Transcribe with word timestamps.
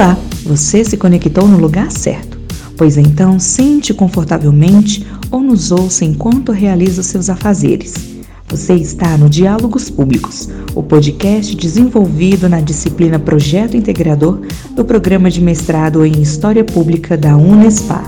Olá, 0.00 0.16
você 0.44 0.82
se 0.82 0.96
conectou 0.96 1.46
no 1.46 1.58
lugar 1.58 1.90
certo. 1.90 2.40
Pois 2.74 2.96
então, 2.96 3.38
sente 3.38 3.92
confortavelmente 3.92 5.06
ou 5.30 5.42
nos 5.42 5.70
ouça 5.70 6.06
enquanto 6.06 6.52
realiza 6.52 7.02
seus 7.02 7.28
afazeres. 7.28 8.16
Você 8.48 8.72
está 8.72 9.18
no 9.18 9.28
Diálogos 9.28 9.90
Públicos, 9.90 10.48
o 10.74 10.82
podcast 10.82 11.54
desenvolvido 11.54 12.48
na 12.48 12.62
disciplina 12.62 13.18
Projeto 13.18 13.76
Integrador 13.76 14.40
do 14.70 14.86
Programa 14.86 15.30
de 15.30 15.42
Mestrado 15.42 16.02
em 16.06 16.22
História 16.22 16.64
Pública 16.64 17.14
da 17.14 17.36
Unespar. 17.36 18.02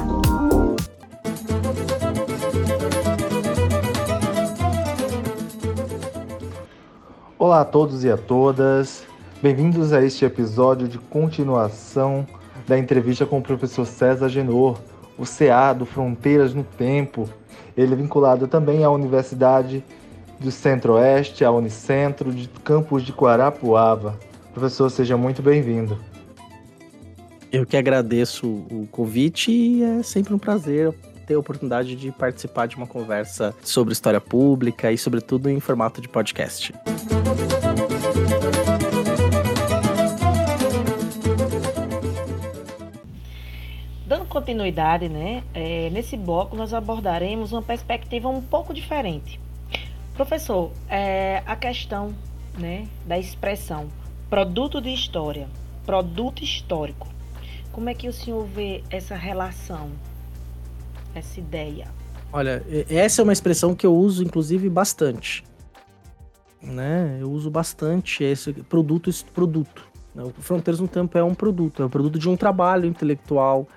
Olá 7.39 7.61
a 7.61 7.65
todos 7.67 8.03
e 8.03 8.11
a 8.11 8.17
todas. 8.17 9.12
Bem-vindos 9.43 9.93
a 9.93 10.01
este 10.01 10.25
episódio 10.25 10.87
de 10.87 10.99
continuação 10.99 12.25
da 12.65 12.79
entrevista 12.79 13.27
com 13.27 13.41
o 13.41 13.43
professor 13.43 13.85
César 13.85 14.29
Genor, 14.29 14.79
o 15.19 15.25
CA 15.25 15.73
do 15.73 15.85
Fronteiras 15.85 16.55
no 16.55 16.63
Tempo. 16.63 17.29
Ele 17.77 17.93
é 17.93 17.97
vinculado 17.97 18.47
também 18.47 18.85
à 18.85 18.91
Universidade 18.91 19.83
do 20.39 20.53
Centro-Oeste, 20.53 21.45
à 21.45 21.51
Unicentro, 21.51 22.33
de 22.33 22.49
campus 22.63 23.03
de 23.03 23.11
Guarapuava. 23.11 24.17
Professor, 24.55 24.89
seja 24.89 25.17
muito 25.17 25.43
bem-vindo. 25.43 25.99
Eu 27.51 27.67
que 27.67 27.77
agradeço 27.77 28.47
o 28.47 28.87
convite 28.93 29.51
e 29.51 29.83
é 29.83 30.05
sempre 30.05 30.33
um 30.33 30.39
prazer 30.39 30.95
ter 31.27 31.35
a 31.35 31.39
oportunidade 31.41 31.97
de 31.97 32.13
participar 32.13 32.67
de 32.69 32.77
uma 32.77 32.87
conversa 32.87 33.53
sobre 33.65 33.93
história 33.93 34.21
pública 34.21 34.93
e, 34.93 34.97
sobretudo, 34.97 35.51
em 35.51 35.59
formato 35.59 36.01
de 36.01 36.09
podcast. 36.09 36.73
Continuidade, 44.33 45.11
né, 45.11 45.45
é, 45.53 45.91
nesse 45.91 46.17
bloco 46.17 46.57
nós 46.57 46.73
abordaremos 46.73 47.53
uma 47.53 47.61
perspectiva 47.61 48.31
um 48.31 48.41
pouco 48.41 48.73
diferente. 48.73 49.39
Professor, 50.15 50.73
é, 50.89 51.43
a 51.45 51.55
questão 51.55 52.15
né, 52.59 52.89
da 53.07 53.19
expressão 53.19 53.89
produto 54.31 54.81
de 54.81 54.89
história, 54.89 55.47
produto 55.85 56.43
histórico. 56.43 57.07
Como 57.71 57.91
é 57.91 57.95
que 57.95 58.09
o 58.09 58.13
senhor 58.13 58.47
vê 58.47 58.83
essa 58.89 59.15
relação, 59.15 59.91
essa 61.15 61.39
ideia? 61.39 61.87
Olha, 62.33 62.65
essa 62.89 63.21
é 63.21 63.23
uma 63.23 63.33
expressão 63.35 63.75
que 63.75 63.87
eu 63.87 63.95
uso, 63.95 64.25
inclusive, 64.25 64.71
bastante. 64.71 65.45
Né? 66.63 67.19
Eu 67.21 67.31
uso 67.31 67.51
bastante 67.51 68.25
esse 68.25 68.55
produto, 68.55 69.11
esse 69.11 69.23
produto. 69.23 69.87
Né? 70.15 70.23
O 70.23 70.31
Fronteiras 70.31 70.81
no 70.81 70.89
Tempo 70.89 71.19
é 71.19 71.23
um 71.23 71.35
produto, 71.35 71.83
é 71.83 71.87
um 71.87 71.91
produto 71.91 72.19
de 72.19 72.31
um 72.31 72.37
trabalho 72.37 72.87
intelectual, 72.87 73.69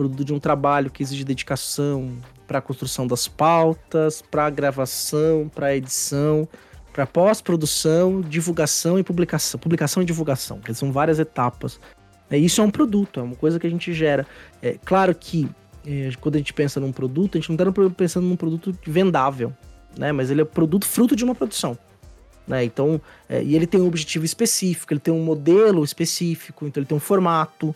produto 0.00 0.24
de 0.24 0.32
um 0.32 0.40
trabalho 0.40 0.90
que 0.90 1.02
exige 1.02 1.24
dedicação 1.24 2.10
para 2.46 2.58
a 2.58 2.62
construção 2.62 3.06
das 3.06 3.28
pautas, 3.28 4.22
para 4.22 4.46
a 4.46 4.50
gravação, 4.50 5.50
para 5.54 5.66
a 5.66 5.76
edição, 5.76 6.48
para 6.90 7.06
pós-produção, 7.06 8.22
divulgação 8.22 8.98
e 8.98 9.02
publicação. 9.02 9.60
Publicação 9.60 10.02
e 10.02 10.06
divulgação, 10.06 10.58
são 10.72 10.90
várias 10.90 11.18
etapas. 11.18 11.78
É, 12.30 12.38
isso 12.38 12.62
é 12.62 12.64
um 12.64 12.70
produto, 12.70 13.20
é 13.20 13.22
uma 13.22 13.36
coisa 13.36 13.60
que 13.60 13.66
a 13.66 13.70
gente 13.70 13.92
gera. 13.92 14.26
É 14.62 14.78
claro 14.82 15.14
que 15.14 15.46
é, 15.86 16.08
quando 16.18 16.36
a 16.36 16.38
gente 16.38 16.54
pensa 16.54 16.80
num 16.80 16.92
produto, 16.92 17.36
a 17.36 17.38
gente 17.38 17.50
não 17.50 17.56
está 17.56 17.90
pensando 17.90 18.26
num 18.26 18.36
produto 18.36 18.74
vendável, 18.86 19.52
né? 19.98 20.12
Mas 20.12 20.30
ele 20.30 20.40
é 20.40 20.44
produto 20.46 20.86
fruto 20.86 21.14
de 21.14 21.24
uma 21.24 21.34
produção. 21.34 21.76
Né? 22.48 22.64
Então, 22.64 22.98
é, 23.28 23.42
e 23.42 23.54
ele 23.54 23.66
tem 23.66 23.82
um 23.82 23.86
objetivo 23.86 24.24
específico, 24.24 24.94
ele 24.94 25.00
tem 25.00 25.12
um 25.12 25.22
modelo 25.22 25.84
específico, 25.84 26.66
então 26.66 26.80
ele 26.80 26.88
tem 26.88 26.96
um 26.96 27.00
formato, 27.00 27.74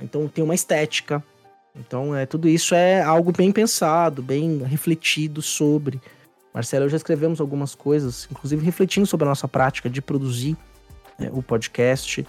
então 0.00 0.26
tem 0.26 0.42
uma 0.42 0.56
estética, 0.56 1.22
então, 1.74 2.14
é, 2.14 2.26
tudo 2.26 2.48
isso 2.48 2.74
é 2.74 3.02
algo 3.02 3.32
bem 3.32 3.50
pensado, 3.50 4.22
bem 4.22 4.58
refletido 4.58 5.40
sobre. 5.40 6.00
Marcelo, 6.52 6.88
já 6.88 6.96
escrevemos 6.96 7.40
algumas 7.40 7.74
coisas, 7.74 8.28
inclusive 8.30 8.64
refletindo 8.64 9.06
sobre 9.06 9.24
a 9.24 9.28
nossa 9.28 9.48
prática 9.48 9.88
de 9.88 10.02
produzir 10.02 10.56
né, 11.18 11.30
o 11.32 11.42
podcast, 11.42 12.26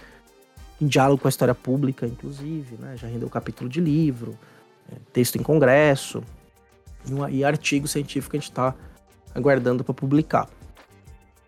em 0.80 0.86
diálogo 0.86 1.20
com 1.20 1.28
a 1.28 1.30
história 1.30 1.54
pública, 1.54 2.06
inclusive, 2.06 2.76
né? 2.78 2.96
Já 2.96 3.06
rendeu 3.06 3.28
capítulo 3.28 3.68
de 3.68 3.80
livro, 3.80 4.36
é, 4.90 4.96
texto 5.12 5.36
em 5.36 5.42
congresso 5.42 6.22
e, 7.30 7.36
e 7.36 7.44
artigo 7.44 7.86
científico 7.86 8.30
que 8.30 8.36
a 8.38 8.40
gente 8.40 8.50
está 8.50 8.74
aguardando 9.34 9.84
para 9.84 9.92
publicar. 9.92 10.48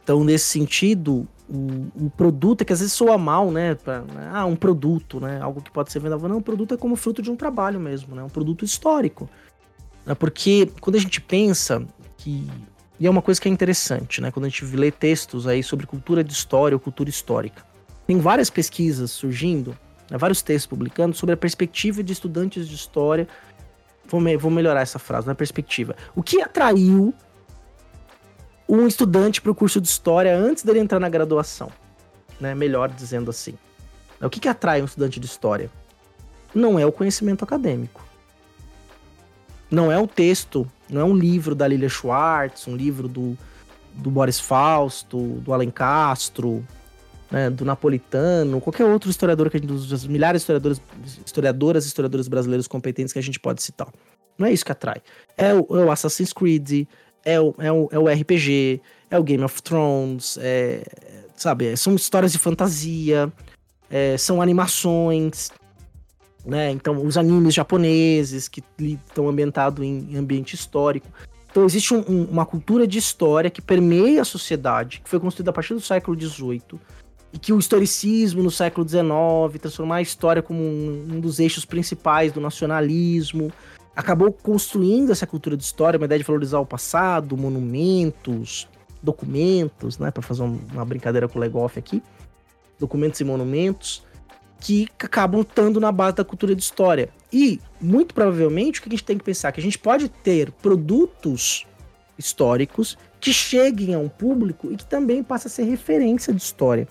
Então, 0.02 0.22
nesse 0.22 0.44
sentido, 0.44 1.26
o, 1.48 2.06
o, 2.06 2.10
produto 2.10 2.64
que 2.64 2.72
às 2.72 2.80
vezes 2.80 2.92
soa 2.92 3.16
mal, 3.16 3.50
né? 3.50 3.74
Pra, 3.74 4.00
né? 4.00 4.30
Ah, 4.32 4.46
um 4.46 4.56
produto, 4.56 5.20
né? 5.20 5.40
Algo 5.40 5.60
que 5.60 5.70
pode 5.70 5.92
ser 5.92 6.00
vendável. 6.00 6.28
Não, 6.28 6.38
o 6.38 6.42
produto 6.42 6.74
é 6.74 6.76
como 6.76 6.96
fruto 6.96 7.22
de 7.22 7.30
um 7.30 7.36
trabalho 7.36 7.78
mesmo, 7.78 8.14
né? 8.14 8.22
Um 8.22 8.28
produto 8.28 8.64
histórico. 8.64 9.28
Né? 10.04 10.14
Porque 10.14 10.70
quando 10.80 10.96
a 10.96 11.00
gente 11.00 11.20
pensa 11.20 11.86
que. 12.16 12.48
E 12.98 13.06
é 13.06 13.10
uma 13.10 13.20
coisa 13.20 13.40
que 13.40 13.48
é 13.48 13.52
interessante, 13.52 14.20
né? 14.20 14.30
Quando 14.30 14.46
a 14.46 14.48
gente 14.48 14.64
lê 14.64 14.90
textos 14.90 15.46
aí 15.46 15.62
sobre 15.62 15.86
cultura 15.86 16.24
de 16.24 16.32
história 16.32 16.74
ou 16.74 16.80
cultura 16.80 17.10
histórica. 17.10 17.62
Tem 18.06 18.18
várias 18.18 18.48
pesquisas 18.48 19.10
surgindo, 19.10 19.76
né? 20.10 20.16
vários 20.16 20.40
textos 20.40 20.66
publicando 20.66 21.14
sobre 21.14 21.34
a 21.34 21.36
perspectiva 21.36 22.02
de 22.02 22.12
estudantes 22.12 22.66
de 22.68 22.74
história. 22.74 23.28
Vou, 24.08 24.20
me, 24.20 24.36
vou 24.36 24.50
melhorar 24.50 24.80
essa 24.80 24.98
frase, 24.98 25.26
na 25.26 25.34
perspectiva. 25.34 25.94
O 26.14 26.22
que 26.22 26.40
atraiu 26.40 27.12
um 28.68 28.86
estudante 28.86 29.40
para 29.40 29.50
o 29.50 29.54
curso 29.54 29.80
de 29.80 29.88
história 29.88 30.36
antes 30.36 30.62
dele 30.62 30.80
entrar 30.80 30.98
na 30.98 31.08
graduação, 31.08 31.70
né? 32.40 32.54
Melhor 32.54 32.88
dizendo 32.88 33.30
assim. 33.30 33.54
O 34.20 34.30
que, 34.30 34.40
que 34.40 34.48
atrai 34.48 34.80
um 34.82 34.86
estudante 34.86 35.20
de 35.20 35.26
história? 35.26 35.70
Não 36.54 36.78
é 36.78 36.86
o 36.86 36.92
conhecimento 36.92 37.44
acadêmico. 37.44 38.04
Não 39.70 39.90
é 39.90 39.98
um 39.98 40.06
texto, 40.06 40.70
não 40.88 41.00
é 41.00 41.04
um 41.04 41.14
livro 41.14 41.54
da 41.54 41.66
Lilia 41.66 41.88
Schwartz, 41.88 42.66
um 42.66 42.76
livro 42.76 43.08
do, 43.08 43.36
do 43.94 44.10
Boris 44.10 44.40
Fausto, 44.40 45.18
do 45.40 45.52
Alan 45.52 45.70
Castro, 45.70 46.64
né, 47.30 47.50
do 47.50 47.64
Napolitano, 47.64 48.60
qualquer 48.60 48.84
outro 48.84 49.10
historiador 49.10 49.50
que 49.50 49.56
a 49.56 49.60
gente, 49.60 49.68
dos 49.68 50.06
milhares 50.06 50.40
de 50.40 50.42
historiadores, 50.44 50.80
historiadoras 51.24 51.84
e 51.84 51.88
historiadores 51.88 52.28
brasileiros 52.28 52.68
competentes 52.68 53.12
que 53.12 53.18
a 53.18 53.22
gente 53.22 53.40
pode 53.40 53.62
citar. 53.62 53.88
Não 54.38 54.46
é 54.46 54.52
isso 54.52 54.64
que 54.64 54.72
atrai. 54.72 55.02
É 55.36 55.52
o, 55.54 55.66
é 55.70 55.84
o 55.84 55.90
Assassin's 55.90 56.32
Creed, 56.32 56.86
é 57.26 57.40
o, 57.40 57.54
é 57.58 57.72
o, 57.72 57.88
é 57.90 57.98
o 57.98 58.06
RPG, 58.06 58.80
é 59.10 59.18
o 59.18 59.22
Game 59.24 59.42
of 59.42 59.60
Thrones, 59.60 60.38
é, 60.40 60.84
sabe? 61.34 61.76
São 61.76 61.96
histórias 61.96 62.30
de 62.30 62.38
fantasia, 62.38 63.30
é, 63.90 64.16
são 64.16 64.40
animações, 64.40 65.50
né? 66.44 66.70
Então, 66.70 67.04
os 67.04 67.18
animes 67.18 67.52
japoneses 67.52 68.46
que 68.46 68.62
estão 68.78 69.28
ambientados 69.28 69.84
em 69.84 70.16
ambiente 70.16 70.54
histórico. 70.54 71.08
Então, 71.50 71.64
existe 71.64 71.92
um, 71.92 72.04
um, 72.08 72.24
uma 72.26 72.46
cultura 72.46 72.86
de 72.86 72.98
história 72.98 73.50
que 73.50 73.60
permeia 73.60 74.22
a 74.22 74.24
sociedade, 74.24 75.00
que 75.02 75.10
foi 75.10 75.18
construída 75.18 75.50
a 75.50 75.54
partir 75.54 75.74
do 75.74 75.80
século 75.80 76.18
XVIII, 76.18 76.78
e 77.32 77.38
que 77.38 77.52
o 77.52 77.58
historicismo 77.58 78.40
no 78.40 78.52
século 78.52 78.88
XIX, 78.88 79.60
transformar 79.60 79.96
a 79.96 80.02
história 80.02 80.42
como 80.42 80.62
um, 80.62 81.06
um 81.14 81.20
dos 81.20 81.40
eixos 81.40 81.64
principais 81.64 82.32
do 82.32 82.40
nacionalismo, 82.40 83.50
acabou 83.96 84.30
construindo 84.30 85.10
essa 85.10 85.26
cultura 85.26 85.56
de 85.56 85.64
história, 85.64 85.96
uma 85.96 86.04
ideia 86.04 86.18
de 86.18 86.24
valorizar 86.24 86.60
o 86.60 86.66
passado, 86.66 87.36
monumentos, 87.36 88.68
documentos, 89.02 89.98
né, 89.98 90.10
para 90.10 90.22
fazer 90.22 90.42
uma 90.42 90.84
brincadeira 90.84 91.26
com 91.26 91.38
o 91.38 91.40
Legoff 91.40 91.78
aqui, 91.78 92.02
documentos 92.78 93.18
e 93.20 93.24
monumentos 93.24 94.04
que 94.60 94.88
acabam 94.98 95.40
estando 95.40 95.80
na 95.80 95.90
base 95.90 96.16
da 96.16 96.24
cultura 96.24 96.54
de 96.54 96.62
história. 96.62 97.08
E, 97.32 97.60
muito 97.80 98.14
provavelmente, 98.14 98.80
o 98.80 98.82
que 98.82 98.88
a 98.88 98.92
gente 98.92 99.04
tem 99.04 99.18
que 99.18 99.24
pensar? 99.24 99.52
Que 99.52 99.60
a 99.60 99.62
gente 99.62 99.78
pode 99.78 100.08
ter 100.08 100.50
produtos 100.50 101.66
históricos 102.18 102.98
que 103.20 103.32
cheguem 103.32 103.94
a 103.94 103.98
um 103.98 104.08
público 104.08 104.72
e 104.72 104.76
que 104.76 104.84
também 104.84 105.22
passem 105.22 105.48
a 105.48 105.50
ser 105.50 105.64
referência 105.64 106.32
de 106.32 106.42
história 106.42 106.88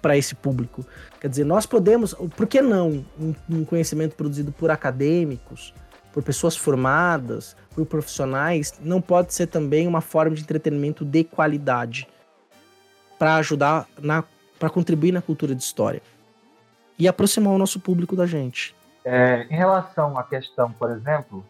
para 0.00 0.16
esse 0.16 0.34
público. 0.34 0.84
Quer 1.20 1.28
dizer, 1.28 1.44
nós 1.44 1.66
podemos, 1.66 2.14
por 2.36 2.46
que 2.46 2.60
não 2.60 3.04
um, 3.18 3.34
um 3.50 3.64
conhecimento 3.64 4.14
produzido 4.14 4.52
por 4.52 4.70
acadêmicos, 4.70 5.72
por 6.18 6.24
pessoas 6.24 6.56
formadas, 6.56 7.56
por 7.76 7.86
profissionais, 7.86 8.74
não 8.82 9.00
pode 9.00 9.32
ser 9.32 9.46
também 9.46 9.86
uma 9.86 10.00
forma 10.00 10.34
de 10.34 10.42
entretenimento 10.42 11.04
de 11.04 11.22
qualidade 11.22 12.08
para 13.16 13.36
ajudar 13.36 13.86
na 14.02 14.24
para 14.58 14.68
contribuir 14.68 15.12
na 15.12 15.22
cultura 15.22 15.54
de 15.54 15.62
história 15.62 16.02
e 16.98 17.06
aproximar 17.06 17.52
o 17.52 17.58
nosso 17.58 17.78
público 17.78 18.16
da 18.16 18.26
gente. 18.26 18.74
É, 19.04 19.46
em 19.48 19.54
relação 19.54 20.18
à 20.18 20.24
questão, 20.24 20.72
por 20.72 20.90
exemplo, 20.90 21.46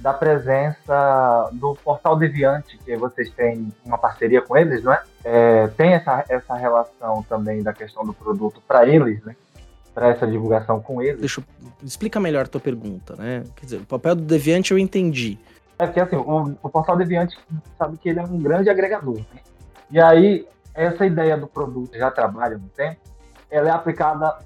da 0.00 0.12
presença 0.12 1.48
do 1.52 1.76
Portal 1.76 2.16
Deviante, 2.16 2.76
que 2.78 2.96
vocês 2.96 3.30
têm 3.30 3.72
uma 3.84 3.98
parceria 3.98 4.42
com 4.42 4.56
eles, 4.56 4.82
não 4.82 4.92
é? 4.92 5.02
é 5.22 5.68
tem 5.68 5.92
essa, 5.92 6.24
essa 6.28 6.56
relação 6.56 7.22
também 7.28 7.62
da 7.62 7.72
questão 7.72 8.04
do 8.04 8.12
produto 8.12 8.60
para 8.66 8.84
eles, 8.84 9.24
né? 9.24 9.36
Para 9.94 10.08
essa 10.08 10.26
divulgação 10.26 10.80
com 10.80 11.02
eles. 11.02 11.20
Deixa 11.20 11.40
eu... 11.40 11.44
Explica 11.82 12.18
melhor 12.18 12.44
a 12.44 12.48
tua 12.48 12.60
pergunta, 12.60 13.14
né? 13.16 13.44
Quer 13.56 13.64
dizer, 13.64 13.76
o 13.78 13.86
papel 13.86 14.14
do 14.14 14.22
Deviante 14.22 14.72
eu 14.72 14.78
entendi. 14.78 15.38
É 15.78 15.86
que 15.86 16.00
assim, 16.00 16.16
o, 16.16 16.54
o 16.62 16.68
portal 16.68 16.96
Deviante 16.96 17.36
sabe 17.78 17.96
que 17.98 18.08
ele 18.08 18.20
é 18.20 18.22
um 18.22 18.38
grande 18.38 18.70
agregador. 18.70 19.16
Né? 19.16 19.40
E 19.90 20.00
aí, 20.00 20.46
essa 20.74 21.04
ideia 21.04 21.36
do 21.36 21.46
produto 21.46 21.96
já 21.96 22.10
trabalha 22.10 22.56
no 22.56 22.68
tempo, 22.68 22.98
ela 23.50 23.68
é 23.68 23.72
aplicada 23.72 24.38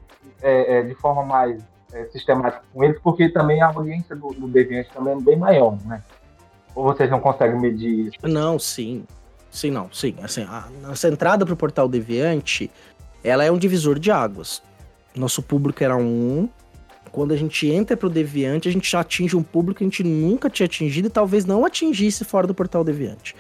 é, 0.43 0.79
é, 0.79 0.83
de 0.83 0.95
forma 0.95 1.25
mais 1.25 1.63
é, 1.93 2.07
sistemática 2.07 2.63
com 2.73 2.83
eles, 2.83 2.99
porque 3.01 3.29
também 3.29 3.63
a 3.63 3.69
audiência 3.69 4.17
do, 4.17 4.29
do 4.29 4.49
Deviante 4.49 4.91
também 4.93 5.15
é 5.15 5.21
bem 5.21 5.37
maior, 5.37 5.79
né? 5.85 6.03
Ou 6.75 6.85
vocês 6.85 7.11
não 7.11 7.21
conseguem 7.21 7.59
medir 7.59 8.09
isso? 8.09 8.19
Não, 8.23 8.59
sim. 8.59 9.05
Sim, 9.51 9.71
não, 9.71 9.91
sim. 9.93 10.15
Assim, 10.23 10.43
a 10.43 10.69
nossa 10.83 11.09
entrada 11.09 11.47
para 11.47 11.55
o 11.55 11.57
portal 11.57 11.89
Deviante, 11.89 12.71
ela 13.25 13.45
é 13.45 13.51
um 13.51 13.57
divisor 13.57 13.99
de 13.99 14.11
águas. 14.11 14.63
Nosso 15.17 15.43
público 15.43 15.83
era 15.83 15.97
um. 15.97 16.49
Quando 17.11 17.33
a 17.33 17.37
gente 17.37 17.67
entra 17.69 17.97
para 17.97 18.07
o 18.07 18.11
Deviante, 18.11 18.69
a 18.69 18.73
gente 18.73 18.91
já 18.91 19.01
atinge 19.01 19.37
um 19.37 19.43
público 19.43 19.79
que 19.79 19.85
a 19.85 19.87
gente 19.87 20.05
nunca 20.05 20.51
tinha 20.51 20.67
atingido 20.67 21.09
e 21.09 21.11
talvez 21.11 21.45
não 21.45 21.65
atingisse 21.65 22.25
fora 22.25 22.47
do 22.47 22.55
portal 22.55 22.85
Deviante. 22.85 23.35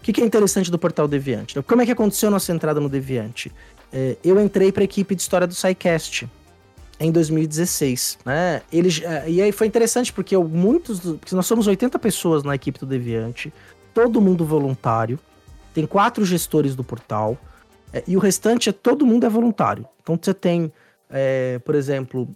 O 0.00 0.04
que, 0.04 0.12
que 0.12 0.20
é 0.20 0.24
interessante 0.24 0.70
do 0.70 0.78
portal 0.78 1.08
Deviante? 1.08 1.60
Como 1.62 1.80
é 1.80 1.86
que 1.86 1.92
aconteceu 1.92 2.28
a 2.28 2.32
nossa 2.32 2.52
entrada 2.52 2.78
no 2.78 2.88
Deviante? 2.88 3.50
É, 3.90 4.16
eu 4.22 4.38
entrei 4.40 4.70
para 4.70 4.82
a 4.82 4.84
equipe 4.84 5.14
de 5.14 5.22
história 5.22 5.46
do 5.46 5.54
SciCast 5.54 6.28
em 7.00 7.10
2016, 7.10 8.18
né? 8.24 8.62
É, 8.70 9.30
e 9.30 9.40
aí 9.40 9.52
foi 9.52 9.66
interessante 9.66 10.12
porque 10.12 10.36
eu, 10.36 10.46
muitos, 10.46 11.00
porque 11.00 11.34
nós 11.34 11.46
somos 11.46 11.66
80 11.66 11.98
pessoas 11.98 12.42
na 12.42 12.54
equipe 12.54 12.78
do 12.78 12.86
Deviante, 12.86 13.52
todo 13.92 14.20
mundo 14.20 14.44
voluntário, 14.44 15.18
tem 15.72 15.86
quatro 15.86 16.24
gestores 16.24 16.74
do 16.74 16.84
portal, 16.84 17.38
é, 17.92 18.02
e 18.06 18.16
o 18.16 18.20
restante 18.20 18.68
é 18.68 18.72
todo 18.72 19.06
mundo 19.06 19.24
é 19.24 19.28
voluntário. 19.28 19.86
Então 20.02 20.18
você 20.20 20.34
tem, 20.34 20.72
é, 21.10 21.58
por 21.60 21.74
exemplo, 21.74 22.28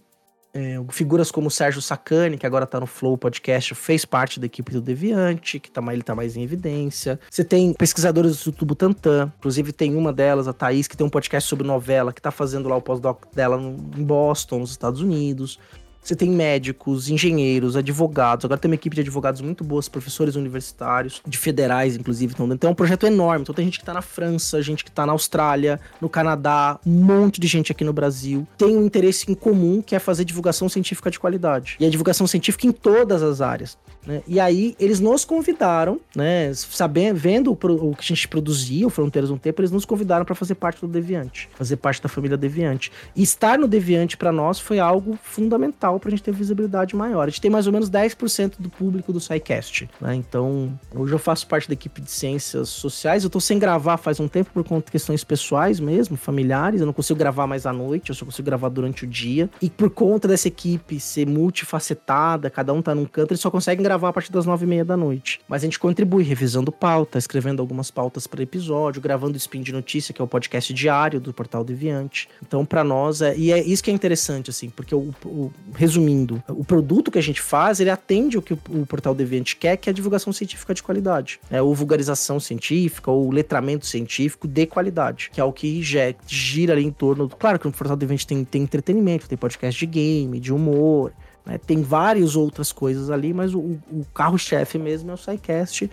é, 0.53 0.77
figuras 0.89 1.29
como 1.29 1.47
o 1.47 1.51
Sérgio 1.51 1.81
Sacani, 1.81 2.37
que 2.37 2.45
agora 2.45 2.65
tá 2.65 2.79
no 2.79 2.87
Flow 2.87 3.17
Podcast, 3.17 3.75
fez 3.75 4.03
parte 4.03 4.39
da 4.39 4.45
equipe 4.45 4.71
do 4.71 4.81
Deviante, 4.81 5.59
que 5.59 5.69
tá, 5.69 5.81
ele 5.93 6.01
tá 6.01 6.15
mais 6.15 6.35
em 6.35 6.43
evidência. 6.43 7.19
Você 7.29 7.43
tem 7.43 7.73
pesquisadores 7.73 8.43
do 8.43 8.51
Tubo 8.51 8.75
Tantan, 8.75 9.31
inclusive 9.37 9.71
tem 9.71 9.95
uma 9.95 10.11
delas, 10.11 10.47
a 10.47 10.53
Thaís, 10.53 10.87
que 10.87 10.97
tem 10.97 11.05
um 11.05 11.09
podcast 11.09 11.47
sobre 11.47 11.67
novela, 11.67 12.11
que 12.11 12.21
tá 12.21 12.31
fazendo 12.31 12.67
lá 12.67 12.75
o 12.75 12.81
pós-doc 12.81 13.25
dela 13.33 13.61
em 13.61 14.03
Boston, 14.03 14.59
nos 14.59 14.71
Estados 14.71 15.01
Unidos. 15.01 15.59
Você 16.01 16.15
tem 16.15 16.29
médicos, 16.29 17.09
engenheiros, 17.09 17.75
advogados. 17.75 18.45
Agora 18.45 18.59
tem 18.59 18.69
uma 18.69 18.75
equipe 18.75 18.95
de 18.95 19.01
advogados 19.01 19.41
muito 19.41 19.63
boas, 19.63 19.87
professores 19.87 20.35
universitários, 20.35 21.21
de 21.27 21.37
federais, 21.37 21.95
inclusive. 21.95 22.33
Então, 22.33 22.51
então 22.51 22.69
é 22.69 22.71
um 22.71 22.75
projeto 22.75 23.05
enorme. 23.05 23.43
Então 23.43 23.53
tem 23.53 23.65
gente 23.65 23.79
que 23.79 23.85
tá 23.85 23.93
na 23.93 24.01
França, 24.01 24.61
gente 24.61 24.83
que 24.83 24.91
tá 24.91 25.05
na 25.05 25.11
Austrália, 25.11 25.79
no 26.01 26.09
Canadá, 26.09 26.79
um 26.85 27.03
monte 27.03 27.39
de 27.39 27.47
gente 27.47 27.71
aqui 27.71 27.83
no 27.83 27.93
Brasil. 27.93 28.47
Tem 28.57 28.75
um 28.75 28.85
interesse 28.85 29.29
em 29.29 29.35
comum 29.35 29.81
que 29.81 29.95
é 29.95 29.99
fazer 29.99 30.25
divulgação 30.25 30.69
científica 30.69 31.11
de 31.11 31.19
qualidade. 31.19 31.75
E 31.79 31.85
a 31.85 31.89
divulgação 31.89 32.25
científica 32.25 32.65
em 32.65 32.71
todas 32.71 33.21
as 33.21 33.41
áreas. 33.41 33.77
Né? 34.05 34.23
E 34.27 34.39
aí 34.39 34.75
eles 34.79 34.99
nos 34.99 35.25
convidaram, 35.25 35.99
né? 36.15 36.51
Sabendo, 36.53 37.17
vendo 37.17 37.51
o, 37.51 37.89
o 37.89 37.95
que 37.95 38.01
a 38.01 38.07
gente 38.07 38.27
produzia, 38.27 38.87
o 38.87 38.89
Fronteiras 38.89 39.29
um 39.29 39.37
Tempo, 39.37 39.61
eles 39.61 39.71
nos 39.71 39.85
convidaram 39.85 40.25
para 40.25 40.35
fazer 40.35 40.55
parte 40.55 40.81
do 40.81 40.87
Deviante, 40.87 41.49
fazer 41.53 41.77
parte 41.77 42.01
da 42.01 42.09
família 42.09 42.37
Deviante. 42.37 42.91
E 43.15 43.21
estar 43.21 43.57
no 43.57 43.67
Deviante 43.67 44.17
para 44.17 44.31
nós 44.31 44.59
foi 44.59 44.79
algo 44.79 45.17
fundamental 45.21 45.88
para 45.97 46.09
a 46.09 46.11
gente 46.11 46.23
ter 46.23 46.33
visibilidade 46.33 46.93
maior. 46.93 47.23
A 47.23 47.29
gente 47.29 47.39
tem 47.39 47.49
mais 47.49 47.67
ou 47.67 47.71
menos 47.71 47.89
10% 47.89 48.55
do 48.59 48.69
público 48.69 49.13
do 49.13 49.19
SciCast, 49.21 49.89
né? 50.01 50.13
Então, 50.13 50.77
hoje 50.93 51.13
eu 51.13 51.19
faço 51.19 51.47
parte 51.47 51.69
da 51.69 51.73
equipe 51.73 52.01
de 52.01 52.11
ciências 52.11 52.67
sociais. 52.67 53.23
Eu 53.23 53.29
tô 53.29 53.39
sem 53.39 53.57
gravar 53.57 53.95
faz 53.97 54.19
um 54.19 54.27
tempo 54.27 54.51
por 54.53 54.63
conta 54.63 54.87
de 54.87 54.91
questões 54.91 55.23
pessoais 55.23 55.79
mesmo, 55.79 56.17
familiares. 56.17 56.81
Eu 56.81 56.85
não 56.85 56.93
consigo 56.93 57.17
gravar 57.17 57.47
mais 57.47 57.65
à 57.65 57.71
noite, 57.71 58.09
eu 58.09 58.15
só 58.15 58.25
consigo 58.25 58.45
gravar 58.45 58.67
durante 58.67 59.05
o 59.05 59.07
dia. 59.07 59.49
E 59.61 59.69
por 59.69 59.89
conta 59.89 60.27
dessa 60.27 60.49
equipe 60.49 60.99
ser 60.99 61.25
multifacetada, 61.25 62.49
cada 62.49 62.73
um 62.73 62.81
tá 62.81 62.93
num 62.93 63.05
canto, 63.05 63.31
eles 63.31 63.41
só 63.41 63.49
conseguem 63.49 63.83
gravar 63.83 64.09
a 64.09 64.13
partir 64.13 64.31
das 64.31 64.45
nove 64.45 64.65
e 64.65 64.67
meia 64.67 64.83
da 64.83 64.97
noite. 64.97 65.39
Mas 65.47 65.63
a 65.63 65.65
gente 65.65 65.79
contribui 65.79 66.23
revisando 66.23 66.71
pauta, 66.71 67.17
escrevendo 67.17 67.61
algumas 67.61 67.89
pautas 67.91 68.27
para 68.27 68.43
episódio, 68.43 69.01
gravando 69.01 69.33
o 69.33 69.37
Spin 69.37 69.61
de 69.61 69.71
Notícia, 69.71 70.13
que 70.13 70.21
é 70.21 70.25
o 70.25 70.27
podcast 70.27 70.73
diário 70.73 71.19
do 71.19 71.33
Portal 71.33 71.63
Deviante. 71.63 72.27
Então, 72.45 72.65
para 72.65 72.83
nós, 72.83 73.21
é, 73.21 73.35
e 73.37 73.51
é 73.51 73.61
isso 73.61 73.83
que 73.83 73.91
é 73.91 73.93
interessante, 73.93 74.49
assim, 74.49 74.69
porque, 74.69 74.93
o, 74.93 75.13
o, 75.25 75.51
resumindo, 75.79 76.43
o 76.49 76.65
produto 76.65 77.09
que 77.09 77.17
a 77.17 77.21
gente 77.21 77.41
faz, 77.41 77.79
ele 77.79 77.89
atende 77.89 78.37
o 78.37 78.41
que 78.41 78.51
o, 78.51 78.85
Portal 78.85 79.15
Deviante 79.15 79.55
quer, 79.55 79.77
que 79.77 79.89
é 79.89 79.91
a 79.91 79.93
divulgação 79.93 80.33
científica 80.33 80.73
de 80.73 80.83
qualidade. 80.83 81.39
É, 81.49 81.61
ou 81.61 81.73
vulgarização 81.73 82.37
científica, 82.37 83.09
ou 83.09 83.31
letramento 83.31 83.85
científico 83.85 84.45
de 84.45 84.65
qualidade, 84.65 85.29
que 85.31 85.39
é 85.39 85.43
o 85.43 85.53
que 85.53 85.81
gira 86.27 86.73
ali 86.73 86.83
em 86.83 86.91
torno. 86.91 87.29
Claro 87.29 87.57
que 87.57 87.65
o 87.65 87.71
Portal 87.71 87.95
Deviante 87.95 88.27
tem, 88.27 88.43
tem 88.43 88.63
entretenimento, 88.63 89.29
tem 89.29 89.37
podcast 89.37 89.79
de 89.79 89.85
game, 89.85 90.37
de 90.37 90.51
humor, 90.51 91.13
né? 91.45 91.57
Tem 91.57 91.81
várias 91.81 92.35
outras 92.35 92.73
coisas 92.73 93.09
ali, 93.09 93.33
mas 93.33 93.55
o, 93.55 93.59
o 93.59 94.05
carro-chefe 94.13 94.77
mesmo 94.77 95.11
é 95.11 95.13
o 95.13 95.17
SciCast 95.17 95.89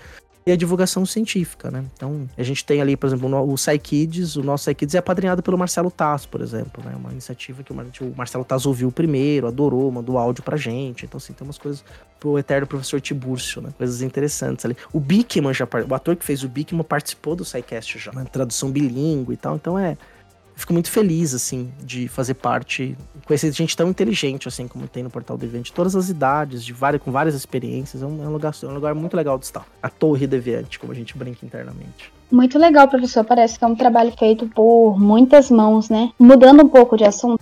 e 0.47 0.53
a 0.53 0.57
divulgação 0.57 1.05
científica, 1.05 1.73
né? 1.73 1.85
Então, 1.95 2.29
a 2.39 2.43
gente 2.45 2.65
tem 2.65 2.81
ali, 2.81 2.97
por 2.97 3.09
exemplo, 3.09 3.53
o 3.53 3.59
SciKids, 3.59 4.37
o 4.37 4.45
nosso 4.45 4.63
SciKids 4.63 4.95
é 4.95 4.99
apadrinhado 4.99 5.43
pelo 5.43 5.59
Marcelo 5.59 5.91
Taz, 5.91 6.25
por 6.25 6.41
exemplo, 6.41 6.85
né? 6.85 6.95
Uma 6.95 7.11
iniciativa 7.11 7.65
que 7.65 7.73
o 7.73 8.15
Marcelo 8.17 8.45
Taz 8.45 8.65
ouviu 8.65 8.93
primeiro, 8.93 9.49
adorou, 9.49 9.91
mandou 9.91 10.17
áudio 10.17 10.45
pra 10.45 10.57
gente. 10.57 11.05
Então, 11.05 11.19
assim, 11.19 11.33
tem 11.33 11.45
umas 11.45 11.59
coisas 11.59 11.85
pro 12.21 12.39
eterno 12.39 12.65
professor 12.65 13.01
Tibúrcio, 13.01 13.61
né? 13.61 13.71
Coisas 13.77 14.03
interessantes 14.03 14.65
ali. 14.65 14.77
O 14.93 15.01
Bickman 15.01 15.53
já, 15.53 15.67
o 15.89 15.95
ator 15.95 16.15
que 16.15 16.25
fez 16.25 16.45
o 16.45 16.49
Bickman 16.49 16.85
participou 16.85 17.35
do 17.35 17.45
SciCast 17.45 17.99
já, 17.99 18.13
na 18.13 18.25
tradução 18.25 18.71
bilíngue 18.71 19.33
e 19.33 19.37
tal. 19.37 19.57
Então, 19.57 19.77
é, 19.77 19.99
fico 20.57 20.73
muito 20.73 20.91
feliz, 20.91 21.35
assim, 21.35 21.71
de 21.83 22.09
fazer 22.09 22.35
parte, 22.35 22.97
conhecer 23.27 23.53
gente 23.53 23.77
tão 23.77 23.91
inteligente, 23.91 24.49
assim, 24.49 24.67
como 24.67 24.89
tem 24.89 25.03
no 25.03 25.11
Portal 25.11 25.37
do 25.37 25.41
Deviante, 25.41 25.73
todas 25.73 25.95
as 25.95 26.09
idades, 26.09 26.65
de 26.65 26.73
várias, 26.73 27.03
com 27.03 27.13
várias 27.13 27.35
experiências, 27.35 28.03
é 28.03 28.07
um, 28.07 28.25
é 28.25 28.27
um, 28.27 28.33
lugar, 28.33 28.55
é 28.61 28.67
um 28.67 28.75
lugar 28.75 28.95
muito 28.95 29.17
legal 29.17 29.39
de 29.39 29.45
estar. 29.45 29.67
A 29.83 29.91
Torre 29.91 30.27
Deviante, 30.27 30.79
como 30.79 30.93
a 30.93 30.95
gente 30.95 31.17
brinca 31.17 31.45
internamente. 31.45 32.11
Muito 32.33 32.59
legal, 32.59 32.89
professor, 32.89 33.23
parece 33.25 33.59
que 33.59 33.65
é 33.65 33.69
um 33.69 33.77
trabalho 33.77 34.13
feito 34.19 34.49
por 34.49 34.99
muitas 34.99 35.51
mãos, 35.51 35.89
né? 35.89 36.11
Mudando 36.19 36.65
um 36.65 36.69
pouco 36.69 36.97
de 36.97 37.05
assunto 37.05 37.41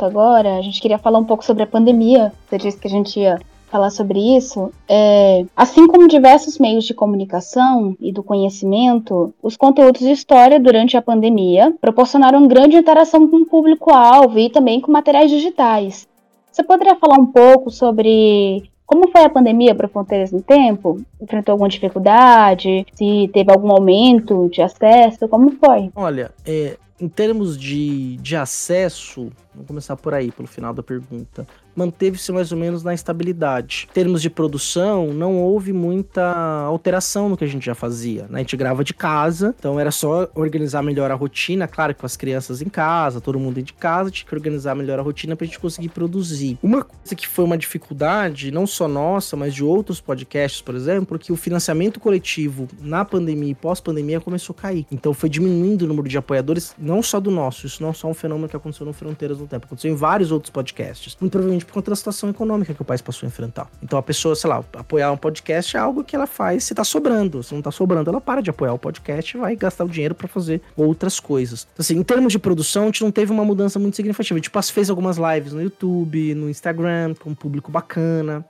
agora, 0.00 0.56
a 0.56 0.62
gente 0.62 0.80
queria 0.80 0.98
falar 0.98 1.18
um 1.18 1.24
pouco 1.24 1.44
sobre 1.44 1.62
a 1.62 1.66
pandemia, 1.66 2.32
você 2.48 2.58
disse 2.58 2.78
que 2.78 2.88
a 2.88 2.90
gente 2.90 3.20
ia 3.20 3.38
falar 3.66 3.90
sobre 3.90 4.36
isso, 4.36 4.70
é, 4.88 5.44
assim 5.56 5.86
como 5.86 6.08
diversos 6.08 6.58
meios 6.58 6.84
de 6.84 6.94
comunicação 6.94 7.96
e 8.00 8.12
do 8.12 8.22
conhecimento, 8.22 9.34
os 9.42 9.56
conteúdos 9.56 10.00
de 10.00 10.12
história 10.12 10.60
durante 10.60 10.96
a 10.96 11.02
pandemia 11.02 11.74
proporcionaram 11.80 12.46
grande 12.46 12.76
interação 12.76 13.28
com 13.28 13.38
o 13.38 13.46
público-alvo 13.46 14.38
e 14.38 14.48
também 14.48 14.80
com 14.80 14.92
materiais 14.92 15.30
digitais. 15.30 16.06
Você 16.52 16.62
poderia 16.62 16.94
falar 16.96 17.18
um 17.18 17.26
pouco 17.26 17.70
sobre 17.70 18.70
como 18.86 19.10
foi 19.10 19.24
a 19.24 19.30
pandemia 19.30 19.74
para 19.74 19.88
Fronteiras 19.88 20.30
no 20.30 20.42
Tempo? 20.42 21.00
Enfrentou 21.20 21.52
alguma 21.52 21.68
dificuldade? 21.68 22.86
Se 22.92 23.28
teve 23.32 23.50
algum 23.50 23.72
aumento 23.72 24.48
de 24.50 24.62
acesso? 24.62 25.26
Como 25.26 25.50
foi? 25.52 25.90
Olha, 25.96 26.30
é, 26.46 26.76
em 27.00 27.08
termos 27.08 27.58
de, 27.58 28.16
de 28.18 28.36
acesso, 28.36 29.32
vamos 29.52 29.66
começar 29.66 29.96
por 29.96 30.14
aí, 30.14 30.30
pelo 30.30 30.46
final 30.46 30.72
da 30.72 30.82
pergunta 30.82 31.46
manteve-se 31.74 32.32
mais 32.32 32.52
ou 32.52 32.58
menos 32.58 32.82
na 32.82 32.94
estabilidade. 32.94 33.88
Em 33.90 33.94
termos 33.94 34.22
de 34.22 34.30
produção, 34.30 35.12
não 35.12 35.36
houve 35.36 35.72
muita 35.72 36.24
alteração 36.64 37.28
no 37.28 37.36
que 37.36 37.44
a 37.44 37.48
gente 37.48 37.66
já 37.66 37.74
fazia. 37.74 38.22
Né? 38.28 38.36
A 38.36 38.38
gente 38.38 38.56
grava 38.56 38.84
de 38.84 38.94
casa, 38.94 39.54
então 39.58 39.78
era 39.78 39.90
só 39.90 40.28
organizar 40.34 40.82
melhor 40.82 41.10
a 41.10 41.14
rotina, 41.14 41.66
claro 41.66 41.94
que 41.94 42.00
com 42.00 42.06
as 42.06 42.16
crianças 42.16 42.60
em 42.60 42.68
casa, 42.68 43.20
todo 43.20 43.38
mundo 43.38 43.62
de 43.62 43.72
casa, 43.72 44.10
tinha 44.10 44.26
que 44.26 44.34
organizar 44.34 44.74
melhor 44.74 44.98
a 44.98 45.02
rotina 45.02 45.36
pra 45.36 45.46
gente 45.46 45.58
conseguir 45.58 45.88
produzir. 45.88 46.58
Uma 46.62 46.82
coisa 46.82 47.14
que 47.14 47.26
foi 47.26 47.44
uma 47.44 47.56
dificuldade, 47.56 48.50
não 48.50 48.66
só 48.66 48.88
nossa, 48.88 49.36
mas 49.36 49.54
de 49.54 49.64
outros 49.64 50.00
podcasts, 50.00 50.60
por 50.60 50.74
exemplo, 50.74 51.18
que 51.18 51.32
o 51.32 51.36
financiamento 51.36 52.00
coletivo 52.00 52.68
na 52.80 53.04
pandemia 53.04 53.52
e 53.52 53.54
pós-pandemia 53.54 54.20
começou 54.20 54.54
a 54.58 54.62
cair. 54.62 54.86
Então 54.90 55.12
foi 55.14 55.28
diminuindo 55.28 55.82
o 55.82 55.88
número 55.88 56.08
de 56.08 56.18
apoiadores, 56.18 56.74
não 56.78 57.02
só 57.02 57.20
do 57.20 57.30
nosso, 57.30 57.66
isso 57.66 57.82
não 57.82 57.90
é 57.90 57.92
só 57.92 58.08
um 58.08 58.14
fenômeno 58.14 58.48
que 58.48 58.56
aconteceu 58.56 58.86
no 58.86 58.92
Fronteiras 58.92 59.38
no 59.38 59.46
Tempo, 59.46 59.66
aconteceu 59.66 59.92
em 59.92 59.96
vários 59.96 60.30
outros 60.30 60.50
podcasts. 60.50 61.16
Muito 61.20 61.32
provavelmente 61.32 61.63
por 61.64 61.72
conta 61.72 61.90
da 61.90 61.96
situação 61.96 62.28
econômica 62.30 62.74
que 62.74 62.82
o 62.82 62.84
país 62.84 63.00
passou 63.00 63.26
a 63.26 63.28
enfrentar. 63.28 63.68
Então 63.82 63.98
a 63.98 64.02
pessoa, 64.02 64.36
sei 64.36 64.48
lá, 64.48 64.62
apoiar 64.74 65.10
um 65.10 65.16
podcast 65.16 65.76
é 65.76 65.80
algo 65.80 66.04
que 66.04 66.14
ela 66.14 66.26
faz 66.26 66.64
se 66.64 66.74
tá 66.74 66.84
sobrando. 66.84 67.42
Se 67.42 67.54
não 67.54 67.62
tá 67.62 67.70
sobrando, 67.70 68.10
ela 68.10 68.20
para 68.20 68.40
de 68.40 68.50
apoiar 68.50 68.72
o 68.72 68.78
podcast 68.78 69.36
e 69.36 69.40
vai 69.40 69.56
gastar 69.56 69.84
o 69.84 69.88
dinheiro 69.88 70.14
para 70.14 70.28
fazer 70.28 70.60
outras 70.76 71.18
coisas. 71.18 71.66
Então, 71.72 71.82
assim, 71.82 71.96
em 71.96 72.02
termos 72.02 72.32
de 72.32 72.38
produção, 72.38 72.84
a 72.84 72.86
gente 72.86 73.02
não 73.02 73.10
teve 73.10 73.32
uma 73.32 73.44
mudança 73.44 73.78
muito 73.78 73.96
significativa. 73.96 74.38
A 74.38 74.42
gente 74.42 74.72
fez 74.72 74.90
algumas 74.90 75.16
lives 75.16 75.52
no 75.52 75.62
YouTube, 75.62 76.34
no 76.34 76.48
Instagram, 76.48 77.14
com 77.14 77.30
um 77.30 77.34
público 77.34 77.70
bacana. 77.70 78.44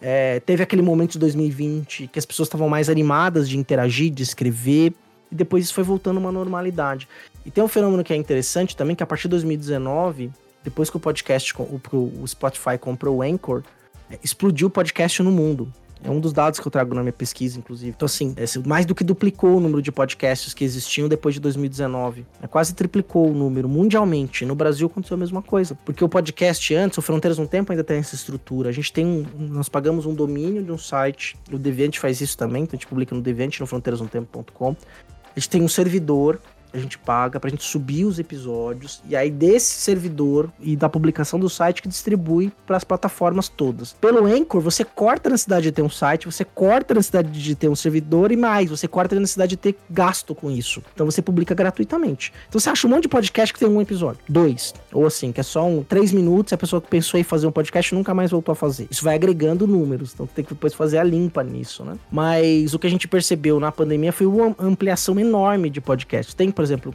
É, 0.00 0.40
teve 0.40 0.62
aquele 0.62 0.82
momento 0.82 1.12
de 1.12 1.18
2020 1.18 2.08
que 2.08 2.18
as 2.18 2.24
pessoas 2.24 2.46
estavam 2.46 2.68
mais 2.68 2.88
animadas 2.88 3.48
de 3.48 3.58
interagir, 3.58 4.10
de 4.10 4.22
escrever, 4.22 4.94
e 5.30 5.34
depois 5.34 5.64
isso 5.64 5.74
foi 5.74 5.84
voltando 5.84 6.18
uma 6.18 6.32
normalidade. 6.32 7.06
E 7.44 7.50
tem 7.50 7.62
um 7.62 7.68
fenômeno 7.68 8.02
que 8.02 8.12
é 8.12 8.16
interessante 8.16 8.76
também, 8.76 8.96
que 8.96 9.02
a 9.02 9.06
partir 9.06 9.24
de 9.24 9.30
2019, 9.30 10.30
depois 10.62 10.90
que 10.90 10.96
o 10.96 11.00
podcast, 11.00 11.54
o, 11.58 12.26
Spotify 12.26 12.76
comprou 12.78 13.18
o 13.18 13.22
Anchor, 13.22 13.62
é, 14.10 14.18
explodiu 14.22 14.68
o 14.68 14.70
podcast 14.70 15.22
no 15.22 15.30
mundo. 15.30 15.72
É 16.02 16.10
um 16.10 16.18
dos 16.18 16.32
dados 16.32 16.58
que 16.58 16.66
eu 16.66 16.70
trago 16.70 16.94
na 16.94 17.02
minha 17.02 17.12
pesquisa, 17.12 17.58
inclusive. 17.58 17.90
Então, 17.94 18.06
assim, 18.06 18.34
é, 18.36 18.44
mais 18.66 18.86
do 18.86 18.94
que 18.94 19.04
duplicou 19.04 19.58
o 19.58 19.60
número 19.60 19.82
de 19.82 19.92
podcasts 19.92 20.54
que 20.54 20.64
existiam 20.64 21.08
depois 21.08 21.34
de 21.34 21.40
2019. 21.42 22.24
É, 22.40 22.46
quase 22.46 22.74
triplicou 22.74 23.30
o 23.30 23.34
número 23.34 23.68
mundialmente. 23.68 24.46
No 24.46 24.54
Brasil 24.54 24.86
aconteceu 24.86 25.14
a 25.14 25.18
mesma 25.18 25.42
coisa. 25.42 25.74
Porque 25.84 26.02
o 26.02 26.08
podcast 26.08 26.74
antes, 26.74 26.96
o 26.96 27.02
Fronteiras 27.02 27.36
no 27.36 27.46
Tempo 27.46 27.70
ainda 27.70 27.84
tem 27.84 27.98
essa 27.98 28.14
estrutura. 28.14 28.70
A 28.70 28.72
gente 28.72 28.90
tem 28.90 29.04
um, 29.04 29.26
Nós 29.38 29.68
pagamos 29.68 30.06
um 30.06 30.14
domínio 30.14 30.62
de 30.62 30.72
um 30.72 30.78
site. 30.78 31.36
O 31.52 31.58
Deviante 31.58 32.00
faz 32.00 32.20
isso 32.22 32.36
também. 32.36 32.62
Então 32.62 32.76
a 32.76 32.80
gente 32.80 32.86
publica 32.86 33.14
no 33.14 33.20
Deviante, 33.20 33.60
no 33.60 33.66
fronteirasnotempo.com. 33.66 34.70
A 34.70 35.38
gente 35.38 35.50
tem 35.50 35.62
um 35.62 35.68
servidor 35.68 36.40
a 36.72 36.78
gente 36.78 36.98
paga 36.98 37.38
pra 37.40 37.50
gente 37.50 37.64
subir 37.64 38.04
os 38.04 38.18
episódios 38.18 39.02
e 39.08 39.16
aí 39.16 39.30
desse 39.30 39.72
servidor 39.80 40.50
e 40.60 40.76
da 40.76 40.88
publicação 40.88 41.38
do 41.38 41.48
site 41.48 41.82
que 41.82 41.88
distribui 41.88 42.52
para 42.66 42.76
as 42.76 42.84
plataformas 42.84 43.48
todas. 43.48 43.92
Pelo 43.94 44.26
Anchor, 44.26 44.60
você 44.60 44.84
corta 44.84 45.28
a 45.28 45.32
necessidade 45.32 45.64
de 45.64 45.72
ter 45.72 45.82
um 45.82 45.90
site, 45.90 46.26
você 46.26 46.44
corta 46.44 46.94
a 46.94 46.96
necessidade 46.96 47.30
de 47.30 47.54
ter 47.54 47.68
um 47.68 47.76
servidor 47.76 48.32
e 48.32 48.36
mais, 48.36 48.70
você 48.70 48.86
corta 48.86 49.16
a 49.16 49.20
necessidade 49.20 49.50
de 49.50 49.56
ter 49.56 49.76
gasto 49.88 50.34
com 50.34 50.50
isso. 50.50 50.82
Então 50.94 51.06
você 51.06 51.20
publica 51.22 51.54
gratuitamente. 51.54 52.32
Então 52.48 52.60
você 52.60 52.70
acha 52.70 52.86
um 52.86 52.90
monte 52.90 53.02
de 53.02 53.08
podcast 53.08 53.52
que 53.52 53.60
tem 53.60 53.68
um 53.68 53.80
episódio, 53.80 54.20
dois, 54.28 54.74
ou 54.92 55.06
assim, 55.06 55.32
que 55.32 55.40
é 55.40 55.42
só 55.42 55.66
um 55.66 55.82
três 55.82 56.12
minutos, 56.12 56.52
a 56.52 56.56
pessoa 56.56 56.80
que 56.80 56.88
pensou 56.88 57.18
em 57.18 57.22
fazer 57.22 57.46
um 57.46 57.52
podcast 57.52 57.94
nunca 57.94 58.14
mais 58.14 58.30
voltou 58.30 58.52
a 58.52 58.56
fazer. 58.56 58.86
Isso 58.90 59.04
vai 59.04 59.14
agregando 59.14 59.66
números, 59.66 60.12
então 60.14 60.26
tem 60.26 60.44
que 60.44 60.54
depois 60.54 60.74
fazer 60.74 60.98
a 60.98 61.04
limpa 61.04 61.42
nisso, 61.42 61.84
né? 61.84 61.94
Mas 62.10 62.74
o 62.74 62.78
que 62.78 62.86
a 62.86 62.90
gente 62.90 63.08
percebeu 63.08 63.58
na 63.58 63.72
pandemia 63.72 64.12
foi 64.12 64.26
uma 64.26 64.54
ampliação 64.58 65.18
enorme 65.18 65.70
de 65.70 65.80
podcasts. 65.80 66.34
Tem, 66.34 66.50
por 66.60 66.64
exemplo, 66.64 66.90
eu 66.90 66.92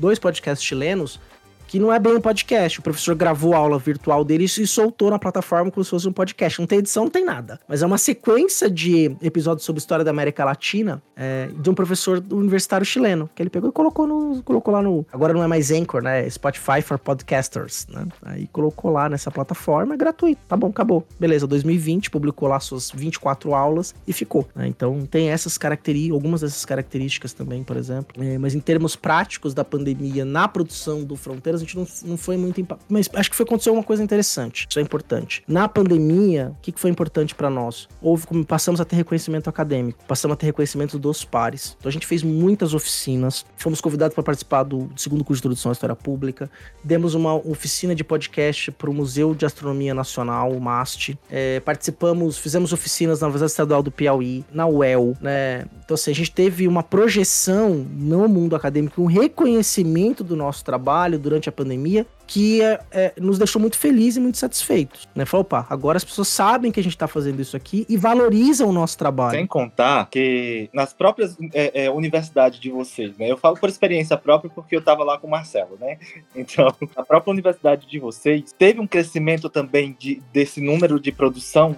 dois 0.00 0.18
podcasts 0.18 0.66
chilenos 0.66 1.20
que 1.66 1.78
não 1.78 1.92
é 1.92 1.98
bem 1.98 2.14
um 2.14 2.20
podcast. 2.20 2.78
O 2.78 2.82
professor 2.82 3.14
gravou 3.14 3.54
a 3.54 3.58
aula 3.58 3.78
virtual 3.78 4.24
dele 4.24 4.44
e 4.44 4.66
soltou 4.66 5.10
na 5.10 5.18
plataforma 5.18 5.70
como 5.70 5.84
se 5.84 5.90
fosse 5.90 6.08
um 6.08 6.12
podcast. 6.12 6.60
Não 6.60 6.66
tem 6.66 6.78
edição, 6.78 7.04
não 7.04 7.10
tem 7.10 7.24
nada. 7.24 7.58
Mas 7.68 7.82
é 7.82 7.86
uma 7.86 7.98
sequência 7.98 8.70
de 8.70 9.16
episódios 9.20 9.64
sobre 9.64 9.80
história 9.80 10.04
da 10.04 10.10
América 10.10 10.44
Latina 10.44 11.02
é, 11.16 11.48
de 11.48 11.68
um 11.68 11.74
professor 11.74 12.22
universitário 12.30 12.86
chileno, 12.86 13.28
que 13.34 13.42
ele 13.42 13.50
pegou 13.50 13.70
e 13.70 13.72
colocou, 13.72 14.06
no, 14.06 14.42
colocou 14.42 14.72
lá 14.72 14.82
no. 14.82 15.04
Agora 15.12 15.32
não 15.32 15.42
é 15.42 15.46
mais 15.46 15.70
Anchor, 15.70 16.02
né? 16.02 16.26
É 16.26 16.30
Spotify 16.30 16.82
for 16.82 16.98
Podcasters, 16.98 17.86
né? 17.88 18.06
Aí 18.22 18.46
colocou 18.48 18.90
lá 18.90 19.08
nessa 19.08 19.30
plataforma, 19.30 19.94
é 19.94 19.96
gratuito. 19.96 20.40
Tá 20.46 20.56
bom, 20.56 20.68
acabou. 20.68 21.06
Beleza, 21.18 21.46
2020, 21.46 22.10
publicou 22.10 22.48
lá 22.48 22.60
suas 22.60 22.90
24 22.90 23.54
aulas 23.54 23.94
e 24.06 24.12
ficou. 24.12 24.46
Né? 24.54 24.68
Então 24.68 25.06
tem 25.06 25.30
essas 25.30 25.58
características, 25.58 26.14
algumas 26.14 26.40
dessas 26.40 26.64
características 26.64 27.32
também, 27.32 27.64
por 27.64 27.76
exemplo. 27.76 28.22
É, 28.22 28.38
mas 28.38 28.54
em 28.54 28.60
termos 28.60 28.94
práticos 28.94 29.54
da 29.54 29.64
pandemia 29.64 30.24
na 30.24 30.46
produção 30.46 31.02
do 31.02 31.16
Fronteira, 31.16 31.55
a 31.62 31.64
gente 31.64 31.76
não, 31.76 31.86
não 32.04 32.16
foi 32.16 32.36
muito 32.36 32.60
impactado. 32.60 32.86
Mas 32.88 33.08
acho 33.14 33.30
que 33.30 33.36
foi 33.36 33.44
acontecer 33.44 33.70
uma 33.70 33.82
coisa 33.82 34.02
interessante. 34.02 34.66
Isso 34.68 34.78
é 34.78 34.82
importante. 34.82 35.42
Na 35.46 35.68
pandemia, 35.68 36.52
o 36.58 36.62
que, 36.62 36.72
que 36.72 36.80
foi 36.80 36.90
importante 36.90 37.34
para 37.34 37.50
nós? 37.50 37.88
Houve, 38.00 38.26
passamos 38.44 38.80
a 38.80 38.84
ter 38.84 38.96
reconhecimento 38.96 39.48
acadêmico, 39.48 40.04
passamos 40.06 40.34
a 40.34 40.36
ter 40.36 40.46
reconhecimento 40.46 40.98
dos 40.98 41.24
pares. 41.24 41.76
Então 41.78 41.88
a 41.88 41.92
gente 41.92 42.06
fez 42.06 42.22
muitas 42.22 42.74
oficinas, 42.74 43.44
fomos 43.56 43.80
convidados 43.80 44.14
para 44.14 44.22
participar 44.22 44.62
do 44.62 44.90
segundo 44.96 45.24
curso 45.24 45.40
de 45.40 45.46
introdução 45.46 45.70
à 45.70 45.72
história 45.72 45.96
pública, 45.96 46.50
demos 46.82 47.14
uma 47.14 47.34
oficina 47.34 47.94
de 47.94 48.04
podcast 48.04 48.70
para 48.72 48.90
o 48.90 48.94
Museu 48.94 49.34
de 49.34 49.44
Astronomia 49.44 49.94
Nacional, 49.94 50.52
o 50.52 50.60
MAST, 50.60 51.18
é, 51.30 51.60
participamos, 51.60 52.38
fizemos 52.38 52.72
oficinas 52.72 53.20
na 53.20 53.26
Universidade 53.26 53.52
Estadual 53.52 53.82
do 53.82 53.90
Piauí, 53.90 54.44
na 54.52 54.66
UEL, 54.66 55.16
né? 55.20 55.66
Então 55.84 55.94
assim, 55.94 56.10
a 56.10 56.14
gente 56.14 56.30
teve 56.30 56.66
uma 56.66 56.82
projeção 56.82 57.74
no 57.74 58.28
mundo 58.28 58.56
acadêmico, 58.56 59.02
um 59.02 59.06
reconhecimento 59.06 60.24
do 60.24 60.36
nosso 60.36 60.64
trabalho 60.64 61.18
durante 61.18 61.45
durante 61.46 61.48
a 61.48 61.52
pandemia 61.52 62.06
que 62.26 62.60
é, 62.60 62.80
é, 62.90 63.12
nos 63.18 63.38
deixou 63.38 63.60
muito 63.60 63.78
felizes 63.78 64.16
e 64.16 64.20
muito 64.20 64.36
satisfeitos, 64.36 65.08
né? 65.14 65.24
Falou, 65.24 65.42
opa, 65.42 65.64
agora 65.70 65.96
as 65.96 66.04
pessoas 66.04 66.26
sabem 66.26 66.72
que 66.72 66.80
a 66.80 66.82
gente 66.82 66.94
está 66.94 67.06
fazendo 67.06 67.40
isso 67.40 67.56
aqui 67.56 67.86
e 67.88 67.96
valorizam 67.96 68.68
o 68.68 68.72
nosso 68.72 68.98
trabalho. 68.98 69.38
Sem 69.38 69.46
contar 69.46 70.08
que 70.10 70.68
nas 70.72 70.92
próprias 70.92 71.36
é, 71.54 71.84
é, 71.84 71.90
universidades 71.90 72.58
de 72.58 72.68
vocês, 72.70 73.16
né? 73.16 73.30
Eu 73.30 73.36
falo 73.36 73.56
por 73.56 73.68
experiência 73.68 74.16
própria 74.16 74.50
porque 74.52 74.74
eu 74.74 74.80
estava 74.80 75.04
lá 75.04 75.18
com 75.18 75.28
o 75.28 75.30
Marcelo, 75.30 75.78
né? 75.80 75.98
Então, 76.34 76.74
a 76.94 77.02
própria 77.04 77.30
universidade 77.30 77.86
de 77.86 77.98
vocês 77.98 78.52
teve 78.52 78.80
um 78.80 78.86
crescimento 78.86 79.48
também 79.48 79.96
de, 79.98 80.22
desse 80.32 80.60
número 80.60 80.98
de 81.00 81.12
produção, 81.12 81.76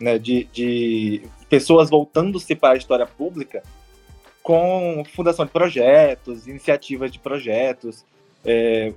né? 0.00 0.18
De, 0.18 0.44
de 0.52 1.22
pessoas 1.48 1.90
voltando-se 1.90 2.54
para 2.54 2.74
a 2.74 2.76
história 2.76 3.06
pública 3.06 3.62
com 4.42 5.04
fundação 5.12 5.44
de 5.44 5.52
projetos, 5.52 6.46
iniciativas 6.46 7.12
de 7.12 7.18
projetos, 7.18 8.04
é, 8.44 8.92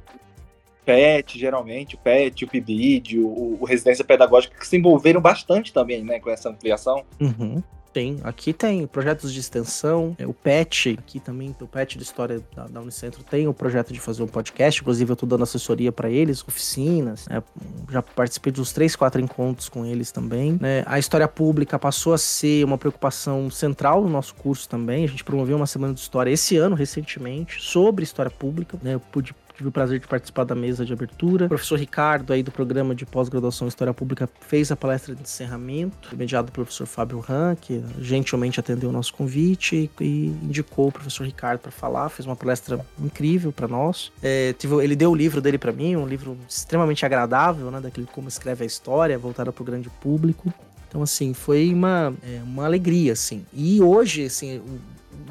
PET, 0.85 1.39
geralmente, 1.39 1.95
o 1.95 1.97
PET, 1.97 2.45
o 2.45 2.47
PIBID, 2.47 3.19
o, 3.19 3.57
o 3.61 3.65
Residência 3.65 4.03
Pedagógica, 4.03 4.57
que 4.57 4.67
se 4.67 4.77
envolveram 4.77 5.21
bastante 5.21 5.73
também, 5.73 6.03
né, 6.03 6.19
com 6.19 6.29
essa 6.29 6.49
ampliação. 6.49 7.03
Uhum. 7.19 7.61
Tem, 7.93 8.19
aqui 8.23 8.51
tem 8.51 8.87
projetos 8.87 9.31
de 9.31 9.39
extensão, 9.39 10.15
é, 10.17 10.25
o 10.25 10.33
PET, 10.33 10.97
aqui 10.97 11.19
também, 11.19 11.55
o 11.61 11.67
PET 11.67 11.95
de 11.95 12.03
História 12.03 12.43
da, 12.55 12.65
da, 12.65 12.81
Unicentro 12.81 13.23
tem 13.23 13.47
o 13.47 13.53
projeto 13.53 13.93
de 13.93 13.99
fazer 13.99 14.23
um 14.23 14.27
podcast, 14.27 14.81
inclusive 14.81 15.11
eu 15.11 15.15
tô 15.15 15.27
dando 15.27 15.43
assessoria 15.43 15.91
para 15.91 16.09
eles, 16.09 16.43
oficinas, 16.47 17.27
né, 17.27 17.43
já 17.91 18.01
participei 18.01 18.51
dos 18.51 18.73
três, 18.73 18.95
quatro 18.95 19.21
encontros 19.21 19.69
com 19.69 19.85
eles 19.85 20.11
também, 20.11 20.57
né, 20.59 20.83
a 20.87 20.97
História 20.97 21.27
Pública 21.27 21.77
passou 21.77 22.13
a 22.13 22.17
ser 22.17 22.65
uma 22.65 22.79
preocupação 22.79 23.51
central 23.51 24.01
no 24.01 24.09
nosso 24.09 24.33
curso 24.33 24.67
também, 24.67 25.03
a 25.03 25.07
gente 25.07 25.23
promoveu 25.23 25.55
uma 25.55 25.67
semana 25.67 25.93
de 25.93 25.99
História 25.99 26.31
esse 26.31 26.57
ano, 26.57 26.75
recentemente, 26.75 27.61
sobre 27.61 28.03
História 28.03 28.31
Pública, 28.31 28.75
né, 28.81 28.95
eu 28.95 28.99
pude 28.99 29.35
tive 29.55 29.69
o 29.69 29.71
prazer 29.71 29.99
de 29.99 30.07
participar 30.07 30.43
da 30.43 30.55
mesa 30.55 30.85
de 30.85 30.93
abertura. 30.93 31.45
O 31.45 31.49
professor 31.49 31.77
Ricardo, 31.77 32.33
aí 32.33 32.41
do 32.41 32.51
programa 32.51 32.95
de 32.95 33.05
pós-graduação 33.05 33.67
em 33.67 33.69
História 33.69 33.93
Pública, 33.93 34.29
fez 34.41 34.71
a 34.71 34.75
palestra 34.75 35.13
de 35.15 35.21
encerramento, 35.21 36.15
mediado 36.15 36.51
pelo 36.51 36.65
professor 36.65 36.87
Fábio 36.87 37.19
Ran, 37.19 37.55
que 37.55 37.83
gentilmente 37.99 38.59
atendeu 38.59 38.89
o 38.89 38.93
nosso 38.93 39.13
convite 39.13 39.89
e 39.99 40.27
indicou 40.41 40.87
o 40.87 40.91
professor 40.91 41.25
Ricardo 41.25 41.59
para 41.59 41.71
falar. 41.71 42.09
Fez 42.09 42.25
uma 42.25 42.35
palestra 42.35 42.83
incrível 42.99 43.51
para 43.51 43.67
nós. 43.67 44.11
É, 44.21 44.53
tive, 44.53 44.83
ele 44.83 44.95
deu 44.95 45.11
o 45.11 45.15
livro 45.15 45.41
dele 45.41 45.57
para 45.57 45.71
mim, 45.71 45.95
um 45.95 46.07
livro 46.07 46.37
extremamente 46.49 47.05
agradável, 47.05 47.69
né, 47.69 47.79
daquele 47.79 48.07
como 48.07 48.27
escreve 48.27 48.63
a 48.63 48.67
história, 48.67 49.17
voltado 49.17 49.51
para 49.53 49.61
o 49.61 49.65
grande 49.65 49.89
público. 50.01 50.53
Então, 50.87 51.01
assim, 51.01 51.33
foi 51.33 51.73
uma, 51.73 52.13
é, 52.23 52.39
uma 52.43 52.65
alegria, 52.65 53.13
assim. 53.13 53.43
E 53.51 53.81
hoje, 53.81 54.25
assim, 54.25 54.61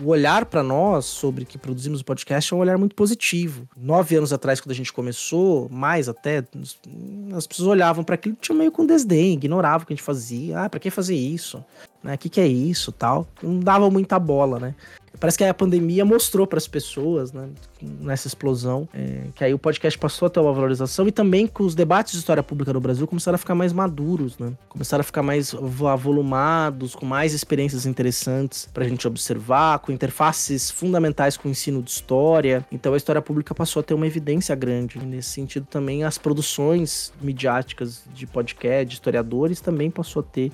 o 0.02 0.08
olhar 0.08 0.46
para 0.46 0.62
nós 0.62 1.04
sobre 1.04 1.44
que 1.44 1.56
produzimos 1.56 2.00
o 2.00 2.04
podcast 2.04 2.52
é 2.52 2.56
um 2.56 2.60
olhar 2.60 2.76
muito 2.76 2.94
positivo. 2.94 3.68
Nove 3.76 4.16
anos 4.16 4.32
atrás, 4.32 4.60
quando 4.60 4.72
a 4.72 4.74
gente 4.74 4.92
começou, 4.92 5.68
mais 5.70 6.08
até, 6.08 6.44
as 7.36 7.46
pessoas 7.46 7.68
olhavam 7.68 8.02
para 8.02 8.16
aquilo 8.16 8.36
tinha 8.40 8.56
meio 8.56 8.72
com 8.72 8.84
desdém, 8.84 9.34
ignoravam 9.34 9.84
o 9.84 9.86
que 9.86 9.92
a 9.92 9.96
gente 9.96 10.04
fazia. 10.04 10.60
Ah, 10.60 10.68
para 10.68 10.80
que 10.80 10.90
fazer 10.90 11.14
isso? 11.14 11.64
Né? 12.02 12.14
O 12.14 12.18
que, 12.18 12.28
que 12.28 12.40
é 12.40 12.46
isso? 12.46 12.90
Tal. 12.90 13.26
Não 13.42 13.60
dava 13.60 13.88
muita 13.90 14.18
bola, 14.18 14.58
né? 14.58 14.74
Parece 15.22 15.38
que 15.38 15.44
a 15.44 15.54
pandemia 15.54 16.04
mostrou 16.04 16.48
para 16.48 16.58
as 16.58 16.66
pessoas, 16.66 17.32
né, 17.32 17.48
nessa 17.80 18.26
explosão, 18.26 18.88
é, 18.92 19.26
que 19.36 19.44
aí 19.44 19.54
o 19.54 19.58
podcast 19.58 19.96
passou 19.96 20.26
a 20.26 20.28
ter 20.28 20.40
uma 20.40 20.52
valorização 20.52 21.06
e 21.06 21.12
também 21.12 21.46
que 21.46 21.62
os 21.62 21.76
debates 21.76 22.14
de 22.14 22.18
história 22.18 22.42
pública 22.42 22.72
no 22.72 22.80
Brasil 22.80 23.06
começaram 23.06 23.36
a 23.36 23.38
ficar 23.38 23.54
mais 23.54 23.72
maduros, 23.72 24.36
né? 24.36 24.52
Começaram 24.68 25.00
a 25.00 25.04
ficar 25.04 25.22
mais 25.22 25.54
avolumados, 25.54 26.96
com 26.96 27.06
mais 27.06 27.32
experiências 27.32 27.86
interessantes 27.86 28.68
para 28.74 28.84
a 28.84 28.88
gente 28.88 29.06
observar, 29.06 29.78
com 29.78 29.92
interfaces 29.92 30.72
fundamentais 30.72 31.36
com 31.36 31.46
o 31.46 31.52
ensino 31.52 31.80
de 31.80 31.90
história. 31.90 32.66
Então 32.72 32.92
a 32.92 32.96
história 32.96 33.22
pública 33.22 33.54
passou 33.54 33.78
a 33.78 33.82
ter 33.84 33.94
uma 33.94 34.08
evidência 34.08 34.56
grande. 34.56 34.98
E 34.98 35.06
nesse 35.06 35.28
sentido 35.28 35.66
também 35.70 36.02
as 36.02 36.18
produções 36.18 37.12
midiáticas 37.20 38.02
de 38.12 38.26
podcast, 38.26 38.86
de 38.86 38.94
historiadores, 38.94 39.60
também 39.60 39.88
passou 39.88 40.18
a 40.18 40.24
ter 40.24 40.50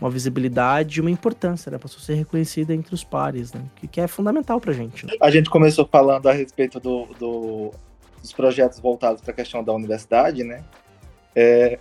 uma 0.00 0.10
visibilidade 0.10 0.98
e 0.98 1.00
uma 1.00 1.10
importância, 1.10 1.70
né? 1.70 1.78
Passou 1.78 1.98
a 1.98 2.02
ser 2.02 2.14
reconhecida 2.14 2.74
entre 2.74 2.94
os 2.94 3.02
pares, 3.02 3.52
né? 3.52 3.62
Que, 3.76 3.88
que 3.88 4.00
é 4.00 4.06
fundamental 4.06 4.60
pra 4.60 4.72
gente. 4.72 5.06
Né? 5.06 5.12
A 5.20 5.30
gente 5.30 5.50
começou 5.50 5.86
falando 5.90 6.28
a 6.28 6.32
respeito 6.32 6.78
do, 6.78 7.06
do 7.18 7.72
dos 8.20 8.32
projetos 8.32 8.78
voltados 8.80 9.22
para 9.22 9.30
a 9.30 9.34
questão 9.34 9.62
da 9.62 9.72
universidade, 9.72 10.44
né? 10.44 10.64
É, 11.34 11.78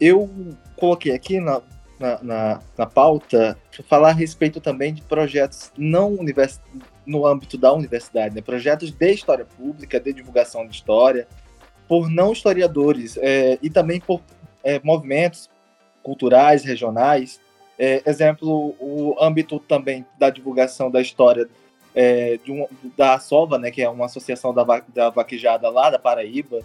eu 0.00 0.28
coloquei 0.76 1.14
aqui 1.14 1.40
na, 1.40 1.62
na, 1.98 2.22
na, 2.22 2.60
na 2.76 2.86
pauta 2.86 3.56
falar 3.88 4.10
a 4.10 4.12
respeito 4.12 4.60
também 4.60 4.92
de 4.92 5.02
projetos 5.02 5.70
não 5.76 6.12
univers, 6.12 6.60
no 7.06 7.26
âmbito 7.26 7.56
da 7.56 7.72
universidade, 7.72 8.34
né? 8.34 8.42
projetos 8.42 8.90
de 8.90 9.12
história 9.12 9.44
pública, 9.44 10.00
de 10.00 10.12
divulgação 10.12 10.66
de 10.66 10.74
história, 10.74 11.28
por 11.88 12.10
não 12.10 12.32
historiadores 12.32 13.16
é, 13.18 13.58
e 13.62 13.70
também 13.70 14.00
por 14.00 14.20
é, 14.64 14.80
movimentos 14.82 15.48
culturais, 16.02 16.64
regionais, 16.64 17.40
é, 17.78 18.02
exemplo, 18.06 18.74
o 18.80 19.16
âmbito 19.20 19.58
também 19.60 20.04
da 20.18 20.30
divulgação 20.30 20.90
da 20.90 21.00
história 21.00 21.48
é, 21.94 22.38
um, 22.48 22.66
da 22.96 23.18
Sova, 23.18 23.58
né, 23.58 23.70
que 23.70 23.82
é 23.82 23.88
uma 23.88 24.06
associação 24.06 24.52
da, 24.52 24.64
da 24.94 25.10
vaquejada 25.10 25.68
lá 25.70 25.88
da 25.88 25.98
Paraíba, 25.98 26.60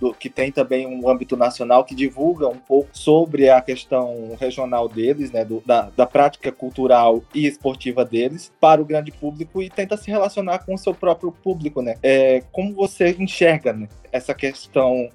do, 0.00 0.12
que 0.12 0.28
tem 0.28 0.52
também 0.52 0.86
um 0.86 1.08
âmbito 1.08 1.36
nacional 1.36 1.84
que 1.84 1.94
divulga 1.94 2.48
um 2.48 2.58
pouco 2.58 2.90
sobre 2.92 3.48
a 3.48 3.60
questão 3.60 4.36
regional 4.38 4.88
deles, 4.88 5.32
né, 5.32 5.44
do, 5.44 5.62
da, 5.64 5.90
da 5.96 6.06
prática 6.06 6.52
cultural 6.52 7.22
e 7.34 7.46
esportiva 7.46 8.04
deles 8.04 8.52
para 8.60 8.80
o 8.80 8.84
grande 8.84 9.10
público 9.10 9.62
e 9.62 9.70
tenta 9.70 9.96
se 9.96 10.10
relacionar 10.10 10.60
com 10.60 10.74
o 10.74 10.78
seu 10.78 10.94
próprio 10.94 11.32
público, 11.32 11.82
né? 11.82 11.96
É, 12.02 12.42
como 12.52 12.74
você 12.74 13.16
enxerga 13.18 13.72
né, 13.72 13.88
essa 14.12 14.34
questão 14.34 15.08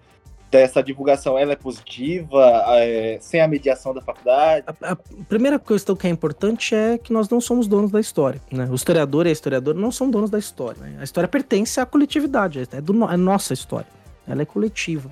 dessa 0.52 0.84
divulgação 0.84 1.38
ela 1.38 1.54
é 1.54 1.56
positiva, 1.56 2.64
é, 2.76 3.18
sem 3.22 3.40
a 3.40 3.48
mediação 3.48 3.94
da 3.94 4.02
faculdade? 4.02 4.66
A, 4.68 4.92
a, 4.92 4.96
primeira 5.28 5.58
questão 5.58 5.96
que 5.96 6.06
é 6.06 6.10
importante 6.10 6.76
é 6.76 6.98
que 6.98 7.14
nós 7.14 7.30
não 7.30 7.40
somos 7.40 7.68
donos 7.68 7.90
da 7.90 8.00
história. 8.00 8.42
Né? 8.52 8.68
O 8.70 8.76
historiador 8.76 9.26
e 9.26 9.30
a 9.30 9.32
historiadora 9.32 9.80
não 9.80 9.92
são 9.92 10.12
donos 10.12 10.30
da 10.30 10.38
história. 10.38 10.82
Né? 10.82 10.98
A 11.00 11.04
história 11.04 11.28
pertence 11.28 11.80
à 11.80 11.86
coletividade, 11.86 12.68
é, 12.72 12.82
do, 12.82 13.10
é 13.10 13.16
nossa 13.16 13.54
história. 13.54 13.88
Ela 14.28 14.42
é 14.42 14.46
coletiva. 14.46 15.10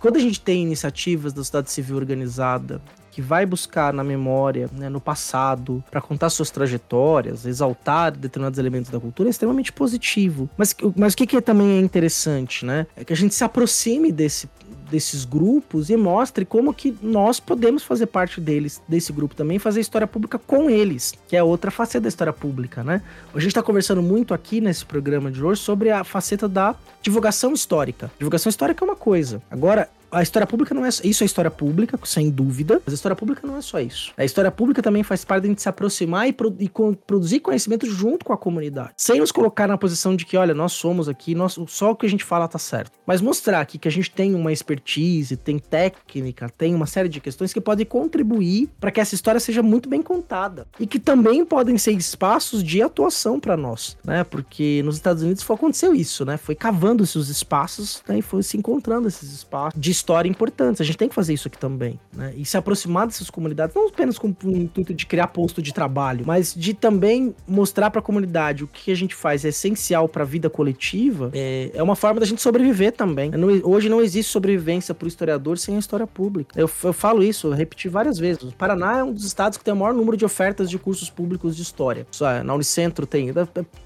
quando 0.00 0.16
a 0.16 0.20
gente 0.20 0.40
tem 0.40 0.62
iniciativas 0.62 1.32
da 1.32 1.38
sociedade 1.42 1.70
civil 1.70 1.96
organizada 1.96 2.82
que 3.12 3.20
vai 3.20 3.44
buscar 3.44 3.92
na 3.92 4.02
memória, 4.02 4.68
né, 4.72 4.88
no 4.88 5.00
passado, 5.00 5.84
para 5.90 6.00
contar 6.00 6.30
suas 6.30 6.50
trajetórias, 6.50 7.44
exaltar 7.44 8.10
determinados 8.10 8.58
elementos 8.58 8.90
da 8.90 8.98
cultura, 8.98 9.28
é 9.28 9.30
extremamente 9.30 9.70
positivo. 9.70 10.48
Mas, 10.56 10.74
mas 10.96 11.12
o 11.12 11.16
que, 11.18 11.26
que 11.26 11.40
também 11.42 11.76
é 11.76 11.80
interessante, 11.80 12.64
né? 12.64 12.86
É 12.96 13.04
que 13.04 13.12
a 13.12 13.16
gente 13.16 13.34
se 13.34 13.44
aproxime 13.44 14.10
desse, 14.10 14.48
desses 14.92 15.24
grupos 15.24 15.88
e 15.88 15.96
mostre 15.96 16.44
como 16.44 16.74
que 16.74 16.94
nós 17.02 17.40
podemos 17.40 17.82
fazer 17.82 18.06
parte 18.06 18.40
deles, 18.40 18.82
desse 18.86 19.10
grupo 19.10 19.34
também, 19.34 19.58
fazer 19.58 19.80
história 19.80 20.06
pública 20.06 20.38
com 20.38 20.68
eles, 20.68 21.14
que 21.26 21.34
é 21.34 21.42
outra 21.42 21.70
faceta 21.70 22.02
da 22.02 22.08
história 22.08 22.32
pública, 22.32 22.84
né? 22.84 23.00
A 23.34 23.40
gente 23.40 23.48
está 23.48 23.62
conversando 23.62 24.02
muito 24.02 24.34
aqui 24.34 24.60
nesse 24.60 24.84
programa 24.84 25.30
de 25.30 25.42
hoje 25.42 25.62
sobre 25.62 25.90
a 25.90 26.04
faceta 26.04 26.46
da 26.46 26.76
divulgação 27.00 27.54
histórica. 27.54 28.12
Divulgação 28.18 28.50
histórica 28.50 28.84
é 28.84 28.86
uma 28.86 28.96
coisa. 28.96 29.42
Agora, 29.50 29.88
a 30.12 30.22
história 30.22 30.46
pública 30.46 30.74
não 30.74 30.84
é 30.84 30.90
isso 31.04 31.22
é 31.22 31.26
história 31.26 31.50
pública, 31.50 31.98
sem 32.04 32.30
dúvida, 32.30 32.80
mas 32.84 32.92
a 32.92 32.96
história 32.96 33.16
pública 33.16 33.46
não 33.46 33.56
é 33.56 33.62
só 33.62 33.80
isso. 33.80 34.12
A 34.16 34.24
história 34.24 34.50
pública 34.50 34.82
também 34.82 35.02
faz 35.02 35.24
parte 35.24 35.42
de 35.42 35.48
a 35.48 35.50
gente 35.50 35.62
se 35.62 35.68
aproximar 35.68 36.28
e, 36.28 36.32
pro, 36.32 36.54
e 36.58 36.68
co 36.68 36.94
produzir 37.06 37.40
conhecimento 37.40 37.86
junto 37.86 38.24
com 38.24 38.32
a 38.32 38.36
comunidade, 38.36 38.92
sem 38.96 39.18
nos 39.18 39.32
colocar 39.32 39.66
na 39.66 39.78
posição 39.78 40.14
de 40.14 40.26
que, 40.26 40.36
olha, 40.36 40.52
nós 40.52 40.72
somos 40.72 41.08
aqui, 41.08 41.34
nós, 41.34 41.58
só 41.68 41.92
o 41.92 41.96
que 41.96 42.04
a 42.04 42.08
gente 42.08 42.24
fala 42.24 42.46
tá 42.46 42.58
certo. 42.58 42.92
Mas 43.06 43.20
mostrar 43.20 43.60
aqui 43.60 43.78
que 43.78 43.88
a 43.88 43.90
gente 43.90 44.10
tem 44.10 44.34
uma 44.34 44.52
expertise, 44.52 45.36
tem 45.36 45.58
técnica, 45.58 46.50
tem 46.50 46.74
uma 46.74 46.86
série 46.86 47.08
de 47.08 47.20
questões 47.20 47.52
que 47.52 47.60
podem 47.60 47.86
contribuir 47.86 48.68
para 48.78 48.90
que 48.90 49.00
essa 49.00 49.14
história 49.14 49.40
seja 49.40 49.62
muito 49.62 49.88
bem 49.88 50.02
contada 50.02 50.66
e 50.78 50.86
que 50.86 50.98
também 50.98 51.44
podem 51.44 51.78
ser 51.78 51.92
espaços 51.92 52.62
de 52.62 52.82
atuação 52.82 53.40
para 53.40 53.56
nós, 53.56 53.96
né? 54.04 54.24
Porque 54.24 54.82
nos 54.84 54.96
Estados 54.96 55.22
Unidos 55.22 55.42
foi 55.42 55.56
aconteceu 55.62 55.94
isso, 55.94 56.24
né? 56.24 56.36
Foi 56.36 56.54
cavando 56.54 57.04
esses 57.04 57.28
espaços 57.28 58.02
né? 58.08 58.18
e 58.18 58.22
foi 58.22 58.42
se 58.42 58.56
encontrando 58.56 59.06
esses 59.06 59.32
espaços 59.32 59.80
de 59.80 59.90
história 60.02 60.28
importantes. 60.28 60.80
A 60.80 60.84
gente 60.84 60.98
tem 60.98 61.08
que 61.08 61.14
fazer 61.14 61.32
isso 61.32 61.46
aqui 61.46 61.56
também, 61.56 61.98
né? 62.12 62.34
E 62.36 62.44
se 62.44 62.56
aproximar 62.56 63.06
dessas 63.06 63.30
comunidades, 63.30 63.74
não 63.74 63.88
apenas 63.88 64.18
com 64.18 64.28
o 64.28 64.56
intuito 64.56 64.92
de 64.92 65.06
criar 65.06 65.28
posto 65.28 65.62
de 65.62 65.72
trabalho, 65.72 66.24
mas 66.26 66.52
de 66.54 66.74
também 66.74 67.34
mostrar 67.46 67.90
para 67.90 68.00
a 68.00 68.02
comunidade 68.02 68.64
o 68.64 68.66
que 68.66 68.90
a 68.90 68.96
gente 68.96 69.14
faz 69.14 69.44
é 69.44 69.48
essencial 69.48 70.08
para 70.08 70.24
a 70.24 70.26
vida 70.26 70.50
coletiva, 70.50 71.30
é, 71.32 71.70
é, 71.72 71.82
uma 71.82 71.94
forma 71.94 72.18
da 72.18 72.26
gente 72.26 72.42
sobreviver 72.42 72.92
também. 72.92 73.30
Não, 73.30 73.48
hoje 73.62 73.88
não 73.88 74.00
existe 74.00 74.30
sobrevivência 74.30 74.94
para 74.94 75.04
o 75.04 75.08
historiador 75.08 75.56
sem 75.56 75.76
a 75.76 75.78
história 75.78 76.06
pública. 76.06 76.58
Eu, 76.58 76.68
eu 76.82 76.92
falo 76.92 77.22
isso, 77.22 77.46
eu 77.46 77.52
repeti 77.52 77.88
várias 77.88 78.18
vezes. 78.18 78.42
O 78.42 78.52
Paraná 78.52 78.98
é 78.98 79.04
um 79.04 79.12
dos 79.12 79.24
estados 79.24 79.56
que 79.56 79.64
tem 79.64 79.72
o 79.72 79.76
maior 79.76 79.94
número 79.94 80.16
de 80.16 80.24
ofertas 80.24 80.68
de 80.68 80.78
cursos 80.78 81.08
públicos 81.08 81.54
de 81.54 81.62
história. 81.62 82.06
Na 82.44 82.54
Unicentro 82.54 83.06
tem. 83.06 83.32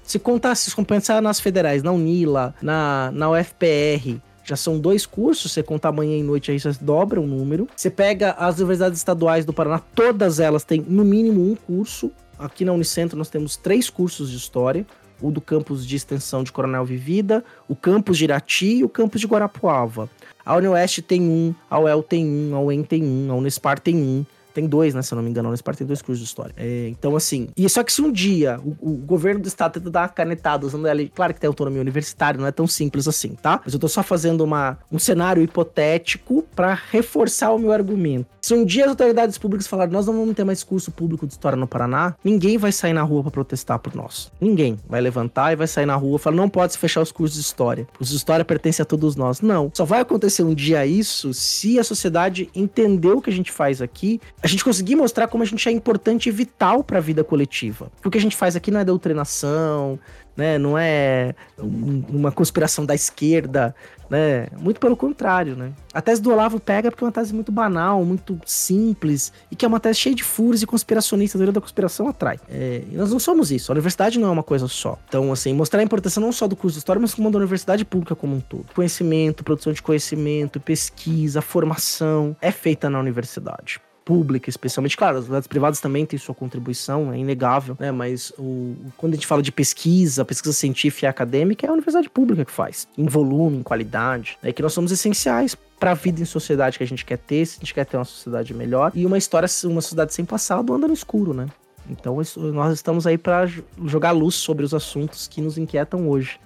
Se 0.03 0.17
contar, 0.17 0.55
se 0.55 0.73
compensar 0.75 1.21
nas 1.21 1.39
federais, 1.39 1.83
na 1.83 1.91
Unila, 1.91 2.55
na, 2.61 3.11
na 3.13 3.29
UFPR, 3.29 4.19
já 4.47 4.55
são 4.55 4.79
dois 4.79 5.05
cursos, 5.05 5.51
você 5.51 5.61
conta 5.61 5.91
manhã 5.91 6.17
e 6.17 6.23
noite 6.23 6.51
aí, 6.51 6.59
você 6.59 6.71
dobra 6.79 7.19
o 7.19 7.27
número. 7.27 7.67
Você 7.75 7.89
pega 7.89 8.31
as 8.31 8.57
universidades 8.57 8.97
estaduais 8.97 9.43
do 9.43 9.51
Paraná, 9.51 9.79
todas 9.93 10.39
elas 10.39 10.63
têm 10.63 10.83
no 10.87 11.03
mínimo 11.03 11.51
um 11.51 11.55
curso. 11.55 12.11
Aqui 12.39 12.63
na 12.63 12.71
Unicentro 12.71 13.17
nós 13.17 13.29
temos 13.29 13.57
três 13.57 13.89
cursos 13.89 14.31
de 14.31 14.37
história. 14.37 14.85
O 15.19 15.31
do 15.31 15.41
campus 15.41 15.85
de 15.85 15.95
extensão 15.95 16.43
de 16.43 16.51
Coronel 16.51 16.85
Vivida, 16.85 17.43
o 17.67 17.75
campus 17.75 18.19
de 18.19 18.25
Irati 18.25 18.77
e 18.77 18.83
o 18.83 18.89
campus 18.89 19.19
de 19.19 19.25
Guarapuava. 19.25 20.07
A 20.45 20.55
Unioeste 20.55 21.01
tem 21.01 21.21
um, 21.23 21.55
a 21.67 21.79
UEL 21.79 22.03
tem 22.03 22.23
um, 22.23 22.55
a 22.55 22.61
UEM 22.61 22.83
tem 22.83 23.03
um, 23.03 23.31
a 23.31 23.35
Unespar 23.35 23.79
tem 23.79 23.95
um. 23.95 24.23
Tem 24.57 24.65
dois, 24.65 24.95
né? 24.95 25.03
Se 25.03 25.13
eu 25.13 25.17
não 25.17 25.23
me 25.23 25.29
engano, 25.29 25.51
nesse 25.51 25.61
parte 25.61 25.77
tem 25.77 25.85
dois 25.85 26.01
cursos 26.01 26.17
de 26.17 26.25
história. 26.25 26.51
É, 26.57 26.87
então, 26.89 27.15
assim. 27.15 27.49
E 27.55 27.69
só 27.69 27.83
que 27.83 27.93
se 27.93 28.01
um 28.01 28.11
dia 28.11 28.59
o, 28.65 28.93
o, 28.93 28.97
governo 28.97 29.39
do 29.39 29.47
estado 29.47 29.73
tenta 29.73 29.91
dar 29.91 30.01
uma 30.01 30.09
canetada 30.09 30.65
usando 30.65 30.87
ela, 30.87 30.99
claro 31.13 31.31
que 31.31 31.39
tem 31.39 31.47
autonomia 31.47 31.79
universitária, 31.79 32.39
não 32.39 32.47
é 32.47 32.51
tão 32.51 32.65
simples 32.65 33.07
assim, 33.07 33.35
tá? 33.39 33.61
Mas 33.63 33.75
eu 33.75 33.79
tô 33.79 33.87
só 33.87 34.01
fazendo 34.01 34.43
uma, 34.43 34.79
um 34.91 34.97
cenário 34.97 35.43
hipotético 35.43 36.43
para 36.55 36.73
reforçar 36.73 37.51
o 37.51 37.59
meu 37.59 37.71
argumento. 37.71 38.25
Se 38.41 38.55
um 38.55 38.65
dia 38.65 38.85
as 38.85 38.89
autoridades 38.89 39.37
públicas 39.37 39.67
falarem, 39.67 39.93
nós 39.93 40.07
não 40.07 40.13
vamos 40.13 40.33
ter 40.33 40.43
mais 40.43 40.63
curso 40.63 40.89
público 40.89 41.27
de 41.27 41.33
história 41.33 41.55
no 41.55 41.67
Paraná, 41.67 42.15
ninguém 42.23 42.57
vai 42.57 42.71
sair 42.71 42.93
na 42.93 43.03
rua 43.03 43.21
para 43.21 43.31
protestar 43.31 43.77
por 43.77 43.93
nós. 43.93 44.31
Ninguém 44.41 44.79
vai 44.89 45.01
levantar 45.01 45.53
e 45.53 45.55
vai 45.55 45.67
sair 45.67 45.85
na 45.85 45.95
rua 45.95 46.15
e 46.15 46.19
falar, 46.19 46.37
não 46.37 46.49
pode 46.49 46.73
se 46.73 46.79
fechar 46.79 47.01
os 47.01 47.11
cursos 47.11 47.37
de 47.37 47.43
história. 47.43 47.87
Os 47.99 48.09
de 48.09 48.15
história 48.15 48.43
pertencem 48.43 48.81
a 48.81 48.85
todos 48.85 49.15
nós. 49.15 49.39
Não. 49.41 49.69
Só 49.71 49.85
vai 49.85 49.99
acontecer 49.99 50.41
um 50.41 50.55
dia 50.55 50.83
isso 50.83 51.31
se 51.31 51.77
a 51.77 51.83
sociedade 51.83 52.49
entender 52.55 53.11
o 53.11 53.21
que 53.21 53.29
a 53.29 53.33
gente 53.33 53.51
faz 53.51 53.81
aqui 53.81 54.19
a 54.47 54.49
gente 54.49 54.63
conseguir 54.63 54.95
mostrar 54.95 55.27
como 55.27 55.43
a 55.43 55.45
gente 55.45 55.67
é 55.67 55.71
importante 55.71 56.29
e 56.29 56.31
vital 56.31 56.81
para 56.81 56.99
a 56.99 57.01
vida 57.01 57.21
coletiva. 57.21 57.91
O 58.03 58.09
que 58.09 58.17
a 58.17 58.21
gente 58.21 58.35
faz 58.35 58.55
aqui 58.55 58.71
não 58.71 58.79
é 58.79 58.85
doutrinação, 58.85 59.99
né? 60.37 60.57
Não 60.57 60.77
é 60.77 61.35
um, 61.59 62.01
uma 62.07 62.31
conspiração 62.31 62.85
da 62.85 62.95
esquerda, 62.95 63.75
né? 64.09 64.47
Muito 64.57 64.79
pelo 64.79 64.95
contrário, 64.95 65.53
né? 65.53 65.73
A 65.93 66.01
tese 66.01 66.21
do 66.21 66.31
Olavo 66.31 66.61
pega 66.61 66.89
porque 66.89 67.03
é 67.03 67.07
uma 67.07 67.11
tese 67.11 67.33
muito 67.35 67.51
banal, 67.51 68.05
muito 68.05 68.39
simples 68.45 69.33
e 69.51 69.55
que 69.55 69.65
é 69.65 69.67
uma 69.67 69.81
tese 69.81 69.99
cheia 69.99 70.15
de 70.15 70.23
furos 70.23 70.61
e 70.61 70.65
conspiracionistas. 70.65 71.35
A 71.35 71.39
teoria 71.39 71.53
da 71.53 71.59
conspiração 71.59 72.07
atrai. 72.07 72.39
É, 72.47 72.83
e 72.89 72.95
nós 72.95 73.11
não 73.11 73.19
somos 73.19 73.51
isso. 73.51 73.69
A 73.69 73.73
universidade 73.73 74.17
não 74.17 74.29
é 74.29 74.31
uma 74.31 74.43
coisa 74.43 74.69
só. 74.69 74.97
Então, 75.09 75.29
assim, 75.33 75.53
mostrar 75.53 75.81
a 75.81 75.83
importância 75.83 76.21
não 76.21 76.31
só 76.31 76.47
do 76.47 76.55
curso 76.55 76.75
de 76.75 76.79
história, 76.79 77.01
mas 77.01 77.13
como 77.13 77.29
da 77.29 77.37
universidade 77.37 77.83
pública 77.83 78.15
como 78.15 78.33
um 78.33 78.39
todo. 78.39 78.67
Conhecimento, 78.73 79.43
produção 79.43 79.73
de 79.73 79.81
conhecimento, 79.81 80.57
pesquisa, 80.57 81.41
formação 81.41 82.33
é 82.41 82.49
feita 82.49 82.89
na 82.89 82.97
universidade 82.97 83.81
pública, 84.07 84.49
especialmente. 84.49 84.95
Claro, 84.95 85.17
as 85.17 85.25
universidades 85.25 85.47
privadas 85.47 85.81
também 85.81 86.05
têm 86.05 86.17
sua 86.17 86.33
contribuição, 86.33 87.11
é 87.11 87.17
inegável, 87.17 87.75
né? 87.77 87.91
Mas 87.91 88.31
o, 88.39 88.73
quando 88.95 89.11
a 89.11 89.15
gente 89.15 89.27
fala 89.27 89.41
de 89.41 89.51
pesquisa, 89.51 90.23
pesquisa 90.23 90.53
científica 90.53 91.05
e 91.05 91.09
acadêmica, 91.09 91.65
é 91.65 91.69
a 91.69 91.73
universidade 91.73 92.09
pública 92.09 92.45
que 92.45 92.51
faz, 92.51 92.87
em 92.97 93.05
volume, 93.05 93.57
em 93.57 93.63
qualidade, 93.63 94.37
é 94.41 94.47
né? 94.47 94.53
que 94.53 94.61
nós 94.61 94.71
somos 94.71 94.93
essenciais 94.93 95.55
para 95.77 95.91
a 95.91 95.93
vida 95.93 96.21
em 96.21 96.25
sociedade 96.25 96.77
que 96.77 96.85
a 96.85 96.87
gente 96.87 97.03
quer 97.03 97.17
ter, 97.17 97.45
se 97.45 97.57
a 97.57 97.59
gente 97.59 97.73
quer 97.73 97.85
ter 97.85 97.97
uma 97.97 98.05
sociedade 98.05 98.53
melhor 98.53 98.93
e 98.95 99.05
uma 99.05 99.17
história, 99.17 99.49
uma 99.65 99.81
sociedade 99.81 100.13
sem 100.13 100.23
passado 100.23 100.73
anda 100.73 100.87
no 100.87 100.93
escuro, 100.93 101.33
né? 101.33 101.47
Então 101.89 102.15
nós 102.53 102.73
estamos 102.73 103.05
aí 103.05 103.17
para 103.17 103.45
jogar 103.83 104.11
luz 104.11 104.35
sobre 104.35 104.63
os 104.63 104.73
assuntos 104.73 105.27
que 105.27 105.41
nos 105.41 105.57
inquietam 105.57 106.07
hoje. 106.07 106.39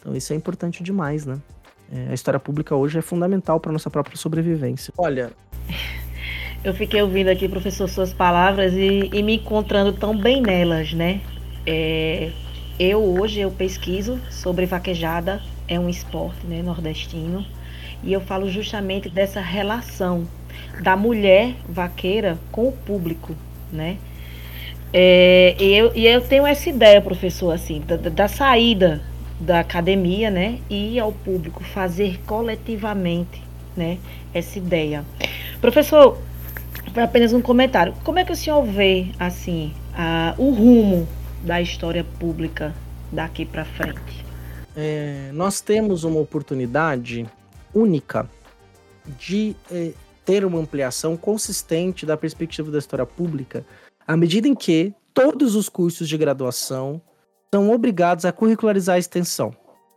Então 0.00 0.16
isso 0.16 0.32
é 0.32 0.36
importante 0.36 0.82
demais, 0.82 1.26
né? 1.26 1.38
É, 1.92 2.08
a 2.10 2.14
história 2.14 2.40
pública 2.40 2.74
hoje 2.74 2.98
é 2.98 3.02
fundamental 3.02 3.60
para 3.60 3.70
nossa 3.70 3.90
própria 3.90 4.16
sobrevivência. 4.16 4.92
Olha, 4.96 5.32
eu 6.64 6.72
fiquei 6.72 7.02
ouvindo 7.02 7.28
aqui, 7.28 7.46
professor, 7.46 7.86
suas 7.86 8.14
palavras 8.14 8.72
e, 8.72 9.10
e 9.12 9.22
me 9.22 9.36
encontrando 9.36 9.92
tão 9.92 10.16
bem 10.16 10.40
nelas, 10.40 10.94
né? 10.94 11.20
É, 11.66 12.30
eu 12.78 13.02
hoje 13.02 13.40
eu 13.40 13.50
pesquiso 13.50 14.18
sobre 14.30 14.64
vaquejada, 14.64 15.42
é 15.68 15.78
um 15.78 15.90
esporte 15.90 16.46
né, 16.46 16.62
nordestino, 16.62 17.44
e 18.02 18.12
eu 18.12 18.20
falo 18.20 18.48
justamente 18.48 19.10
dessa 19.10 19.42
relação 19.42 20.26
da 20.82 20.96
mulher 20.96 21.54
vaqueira 21.68 22.38
com 22.50 22.68
o 22.68 22.72
público, 22.72 23.36
né? 23.70 23.98
É, 24.90 25.54
e, 25.58 25.74
eu, 25.74 25.92
e 25.94 26.06
eu 26.06 26.22
tenho 26.22 26.46
essa 26.46 26.70
ideia, 26.70 27.00
professor, 27.02 27.50
assim, 27.50 27.82
da, 27.86 27.96
da 27.96 28.28
saída 28.28 29.02
da 29.38 29.60
academia, 29.60 30.30
né, 30.30 30.60
e 30.70 30.94
ir 30.94 31.00
ao 31.00 31.12
público, 31.12 31.62
fazer 31.62 32.20
coletivamente, 32.24 33.42
né, 33.76 33.98
essa 34.32 34.56
ideia. 34.56 35.04
Professor, 35.60 36.18
apenas 37.02 37.32
um 37.32 37.40
comentário. 37.40 37.94
Como 38.04 38.18
é 38.18 38.24
que 38.24 38.32
o 38.32 38.36
senhor 38.36 38.62
vê, 38.64 39.08
assim, 39.18 39.74
a, 39.94 40.34
o 40.38 40.50
rumo 40.50 41.08
da 41.42 41.60
história 41.60 42.04
pública 42.18 42.74
daqui 43.10 43.44
para 43.44 43.64
frente? 43.64 44.24
É, 44.76 45.30
nós 45.32 45.60
temos 45.60 46.04
uma 46.04 46.20
oportunidade 46.20 47.26
única 47.74 48.28
de 49.18 49.54
é, 49.70 49.92
ter 50.24 50.44
uma 50.44 50.58
ampliação 50.58 51.16
consistente 51.16 52.06
da 52.06 52.16
perspectiva 52.16 52.70
da 52.70 52.78
história 52.78 53.06
pública, 53.06 53.64
à 54.06 54.16
medida 54.16 54.48
em 54.48 54.54
que 54.54 54.94
todos 55.12 55.54
os 55.54 55.68
cursos 55.68 56.08
de 56.08 56.16
graduação 56.16 57.00
são 57.54 57.70
obrigados 57.70 58.24
a 58.24 58.32
curricularizar 58.32 58.96
a 58.96 58.98
extensão. 58.98 59.54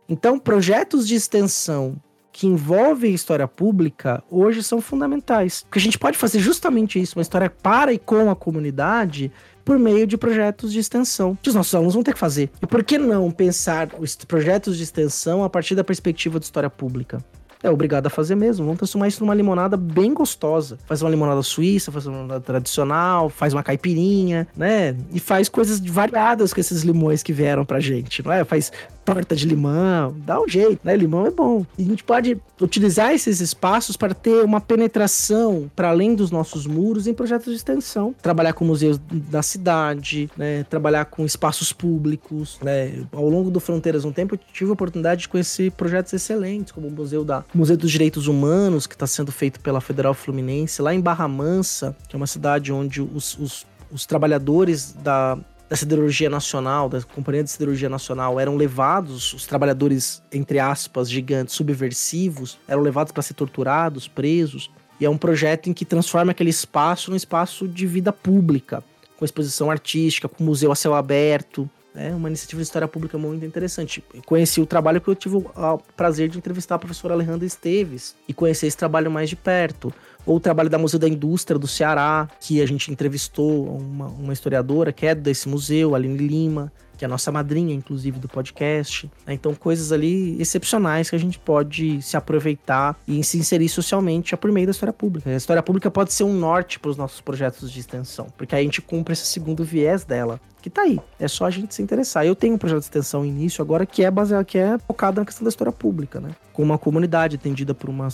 Então, 0.08 0.38
projetos 0.38 1.06
de 1.08 1.14
extensão 1.14 1.96
que 2.32 2.46
envolvem 2.46 3.14
história 3.14 3.48
pública 3.48 4.22
hoje 4.30 4.62
são 4.62 4.80
fundamentais. 4.80 5.62
Porque 5.62 5.78
a 5.78 5.82
gente 5.82 5.98
pode 5.98 6.16
fazer 6.16 6.38
justamente 6.38 7.00
isso, 7.00 7.18
uma 7.18 7.22
história 7.22 7.50
para 7.50 7.92
e 7.92 7.98
com 7.98 8.30
a 8.30 8.36
comunidade, 8.36 9.32
por 9.64 9.78
meio 9.78 10.06
de 10.06 10.16
projetos 10.16 10.72
de 10.72 10.78
extensão, 10.78 11.36
que 11.42 11.48
os 11.48 11.54
nossos 11.54 11.74
alunos 11.74 11.94
vão 11.94 12.02
ter 12.02 12.14
que 12.14 12.18
fazer. 12.18 12.50
E 12.62 12.66
por 12.66 12.82
que 12.82 12.96
não 12.96 13.30
pensar 13.30 13.90
os 13.98 14.16
projetos 14.16 14.76
de 14.76 14.82
extensão 14.82 15.44
a 15.44 15.50
partir 15.50 15.74
da 15.74 15.84
perspectiva 15.84 16.38
de 16.38 16.46
história 16.46 16.70
pública? 16.70 17.22
é 17.62 17.70
obrigado 17.70 18.06
a 18.06 18.10
fazer 18.10 18.34
mesmo. 18.34 18.64
Vamos 18.64 18.78
transformar 18.78 19.08
isso 19.08 19.22
numa 19.22 19.34
limonada 19.34 19.76
bem 19.76 20.14
gostosa. 20.14 20.78
Faz 20.86 21.02
uma 21.02 21.10
limonada 21.10 21.42
suíça, 21.42 21.90
faz 21.90 22.06
uma 22.06 22.16
limonada 22.16 22.40
tradicional, 22.40 23.28
faz 23.28 23.52
uma 23.52 23.62
caipirinha, 23.62 24.46
né? 24.56 24.96
E 25.12 25.18
faz 25.18 25.48
coisas 25.48 25.80
variadas 25.80 26.52
com 26.52 26.60
esses 26.60 26.82
limões 26.82 27.22
que 27.22 27.32
vieram 27.32 27.64
pra 27.64 27.80
gente, 27.80 28.24
não 28.24 28.32
é? 28.32 28.44
Faz 28.44 28.72
torta 29.14 29.34
de 29.34 29.46
limão, 29.46 30.14
dá 30.18 30.38
um 30.38 30.46
jeito, 30.46 30.80
né? 30.84 30.94
Limão 30.94 31.26
é 31.26 31.30
bom. 31.30 31.64
E 31.78 31.82
a 31.82 31.86
gente 31.86 32.04
pode 32.04 32.36
utilizar 32.60 33.12
esses 33.12 33.40
espaços 33.40 33.96
para 33.96 34.12
ter 34.12 34.44
uma 34.44 34.60
penetração 34.60 35.70
para 35.74 35.88
além 35.88 36.14
dos 36.14 36.30
nossos 36.30 36.66
muros 36.66 37.06
em 37.06 37.14
projetos 37.14 37.46
de 37.46 37.56
extensão. 37.56 38.14
Trabalhar 38.20 38.52
com 38.52 38.66
museus 38.66 39.00
da 39.10 39.42
cidade, 39.42 40.28
né? 40.36 40.64
Trabalhar 40.64 41.06
com 41.06 41.24
espaços 41.24 41.72
públicos, 41.72 42.58
né? 42.62 43.02
Ao 43.10 43.28
longo 43.28 43.50
do 43.50 43.60
Fronteiras 43.60 44.04
um 44.04 44.12
tempo 44.12 44.34
eu 44.34 44.40
tive 44.52 44.70
a 44.70 44.74
oportunidade 44.74 45.22
de 45.22 45.28
conhecer 45.28 45.70
projetos 45.72 46.12
excelentes, 46.12 46.70
como 46.70 46.88
o 46.88 46.90
Museu 46.90 47.24
da 47.24 47.44
Museu 47.54 47.78
dos 47.78 47.90
Direitos 47.90 48.26
Humanos, 48.26 48.86
que 48.86 48.94
está 48.94 49.06
sendo 49.06 49.32
feito 49.32 49.58
pela 49.60 49.80
Federal 49.80 50.12
Fluminense, 50.12 50.82
lá 50.82 50.94
em 50.94 51.00
Barra 51.00 51.26
Mansa, 51.26 51.96
que 52.08 52.14
é 52.14 52.18
uma 52.18 52.26
cidade 52.26 52.72
onde 52.72 53.00
os, 53.00 53.38
os, 53.38 53.66
os 53.90 54.04
trabalhadores 54.04 54.92
da 54.92 55.38
da 55.68 55.76
siderurgia 55.76 56.30
nacional, 56.30 56.88
da 56.88 57.02
Companhia 57.02 57.44
de 57.44 57.50
Siderurgia 57.50 57.88
Nacional, 57.88 58.40
eram 58.40 58.56
levados, 58.56 59.32
os 59.34 59.46
trabalhadores, 59.46 60.22
entre 60.32 60.58
aspas, 60.58 61.10
gigantes, 61.10 61.54
subversivos, 61.54 62.58
eram 62.66 62.80
levados 62.80 63.12
para 63.12 63.22
ser 63.22 63.34
torturados, 63.34 64.08
presos. 64.08 64.70
E 64.98 65.04
é 65.04 65.10
um 65.10 65.18
projeto 65.18 65.68
em 65.68 65.74
que 65.74 65.84
transforma 65.84 66.32
aquele 66.32 66.50
espaço 66.50 67.10
num 67.10 67.16
espaço 67.16 67.68
de 67.68 67.86
vida 67.86 68.12
pública, 68.12 68.82
com 69.16 69.24
exposição 69.24 69.70
artística, 69.70 70.28
com 70.28 70.42
museu 70.42 70.72
a 70.72 70.74
céu 70.74 70.94
aberto. 70.94 71.68
É 71.98 72.14
uma 72.14 72.28
iniciativa 72.28 72.60
de 72.60 72.66
história 72.66 72.86
pública 72.86 73.18
muito 73.18 73.44
interessante. 73.44 74.02
Conheci 74.24 74.60
o 74.60 74.66
trabalho 74.66 75.00
que 75.00 75.08
eu 75.08 75.14
tive 75.14 75.36
o 75.36 75.78
prazer 75.96 76.28
de 76.28 76.38
entrevistar 76.38 76.76
a 76.76 76.78
professora 76.78 77.14
Alejandra 77.14 77.44
Esteves 77.44 78.14
e 78.28 78.32
conhecer 78.32 78.68
esse 78.68 78.76
trabalho 78.76 79.10
mais 79.10 79.28
de 79.28 79.36
perto 79.36 79.92
ou 80.24 80.36
o 80.36 80.40
trabalho 80.40 80.68
da 80.68 80.78
Museu 80.78 80.98
da 80.98 81.08
Indústria 81.08 81.58
do 81.58 81.66
Ceará, 81.66 82.28
que 82.40 82.60
a 82.62 82.66
gente 82.66 82.92
entrevistou 82.92 83.76
uma, 83.76 84.06
uma 84.06 84.32
historiadora 84.32 84.92
que 84.92 85.06
é 85.06 85.14
desse 85.14 85.48
museu, 85.48 85.94
Aline 85.94 86.18
Lima, 86.18 86.72
que 86.98 87.04
é 87.04 87.06
a 87.06 87.08
nossa 87.08 87.30
madrinha, 87.30 87.72
inclusive, 87.72 88.18
do 88.18 88.28
podcast. 88.28 89.08
Né? 89.24 89.32
Então, 89.32 89.54
coisas 89.54 89.92
ali 89.92 90.36
excepcionais 90.40 91.08
que 91.08 91.16
a 91.16 91.18
gente 91.18 91.38
pode 91.38 92.02
se 92.02 92.16
aproveitar 92.16 92.98
e 93.06 93.22
se 93.22 93.38
inserir 93.38 93.68
socialmente 93.68 94.36
por 94.36 94.50
meio 94.50 94.66
da 94.66 94.72
história 94.72 94.92
pública. 94.92 95.30
A 95.30 95.36
história 95.36 95.62
pública 95.62 95.90
pode 95.90 96.12
ser 96.12 96.24
um 96.24 96.34
norte 96.34 96.78
para 96.78 96.90
os 96.90 96.96
nossos 96.96 97.20
projetos 97.20 97.70
de 97.70 97.80
extensão, 97.80 98.26
porque 98.36 98.54
aí 98.54 98.62
a 98.62 98.64
gente 98.64 98.82
cumpre 98.82 99.12
esse 99.12 99.26
segundo 99.26 99.64
viés 99.64 100.04
dela, 100.04 100.40
que 100.60 100.70
tá 100.70 100.82
aí. 100.82 100.98
É 101.18 101.28
só 101.28 101.46
a 101.46 101.50
gente 101.50 101.74
se 101.74 101.82
interessar. 101.82 102.26
Eu 102.26 102.34
tenho 102.34 102.54
um 102.54 102.58
projeto 102.58 102.80
de 102.80 102.84
extensão 102.84 103.24
início 103.24 103.62
agora 103.62 103.86
que 103.86 104.02
é 104.02 104.10
baseado, 104.10 104.44
que 104.44 104.58
é 104.58 104.78
focado 104.86 105.20
na 105.20 105.26
questão 105.26 105.44
da 105.44 105.48
história 105.48 105.72
pública, 105.72 106.20
né? 106.20 106.30
Com 106.52 106.62
uma 106.62 106.78
comunidade 106.78 107.36
atendida 107.36 107.72
por 107.72 107.88
uma, 107.88 108.08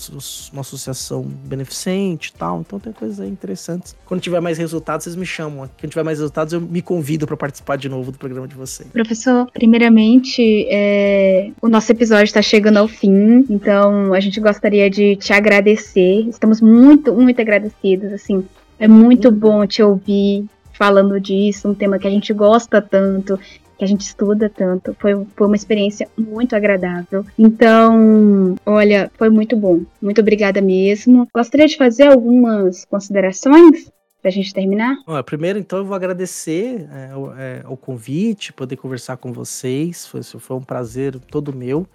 uma 0.53 0.61
associação 0.61 1.23
beneficente 1.23 2.33
e 2.35 2.39
tal. 2.39 2.61
Então 2.61 2.79
tem 2.79 2.93
coisas 2.93 3.21
aí 3.21 3.29
interessantes. 3.29 3.97
Quando 4.05 4.21
tiver 4.21 4.41
mais 4.41 4.59
resultados, 4.59 5.05
vocês 5.05 5.17
me 5.17 5.27
chamam. 5.27 5.69
Quando 5.81 5.91
tiver 5.91 6.03
mais 6.03 6.19
resultados, 6.19 6.53
eu 6.53 6.61
me 6.61 6.83
convido 6.83 7.27
para 7.27 7.37
participar 7.37 7.77
de 7.77 7.89
novo 7.89 8.13
do 8.13 8.19
programa 8.19 8.47
de 8.47 8.55
vocês. 8.55 8.89
Professor, 8.91 9.51
primeiramente, 9.53 10.67
é... 10.69 11.51
o 11.61 11.69
nosso 11.69 11.91
episódio 11.91 12.25
está 12.25 12.43
chegando 12.43 12.77
ao 12.77 12.89
fim, 12.89 13.45
então 13.49 14.13
a 14.13 14.21
gente 14.21 14.39
gostaria 14.41 14.91
de 14.91 15.17
te 15.17 15.33
agradecer. 15.33 16.27
Estamos 16.29 16.61
muito, 16.61 17.13
muito 17.15 17.41
agradecidos, 17.41 18.13
assim. 18.13 18.45
É 18.79 18.89
muito 18.89 19.31
bom 19.31 19.67
te 19.67 19.83
ouvir, 19.83 20.45
falando 20.75 21.19
disso, 21.21 21.69
um 21.69 21.75
tema 21.75 21.99
que 21.99 22.07
a 22.07 22.11
gente 22.11 22.33
gosta 22.33 22.83
tanto, 22.83 23.39
que 23.79 23.85
a 23.85 23.87
gente 23.87 24.03
estuda 24.03 24.51
tanto. 24.51 24.95
Foi, 24.99 25.27
foi 25.37 25.47
uma 25.47 25.57
experiência 25.57 26.09
muito 26.17 26.55
agradável. 26.55 27.25
Então, 27.39 28.55
olha, 28.67 29.11
foi 29.17 29.31
muito 29.31 29.57
bom. 29.57 29.83
Muito 30.01 30.21
obrigada 30.21 30.61
mesmo. 30.61 31.27
Gostaria 31.35 31.67
de 31.67 31.77
fazer 31.77 32.09
algumas 32.09 32.85
considerações 32.85 33.91
para 34.21 34.31
a 34.31 34.33
gente 34.33 34.55
terminar? 34.55 34.97
Bom, 35.07 35.23
primeiro, 35.23 35.59
então, 35.59 35.79
eu 35.79 35.85
vou 35.85 35.95
agradecer 35.95 36.89
é, 36.91 37.15
o, 37.15 37.33
é, 37.35 37.63
o 37.69 37.77
convite, 37.77 38.55
poder 38.55 38.77
conversar 38.77 39.19
com 39.19 39.33
vocês. 39.33 40.07
Foi, 40.07 40.23
foi 40.23 40.57
um 40.57 40.63
prazer 40.63 41.19
todo 41.31 41.55
meu. 41.55 41.87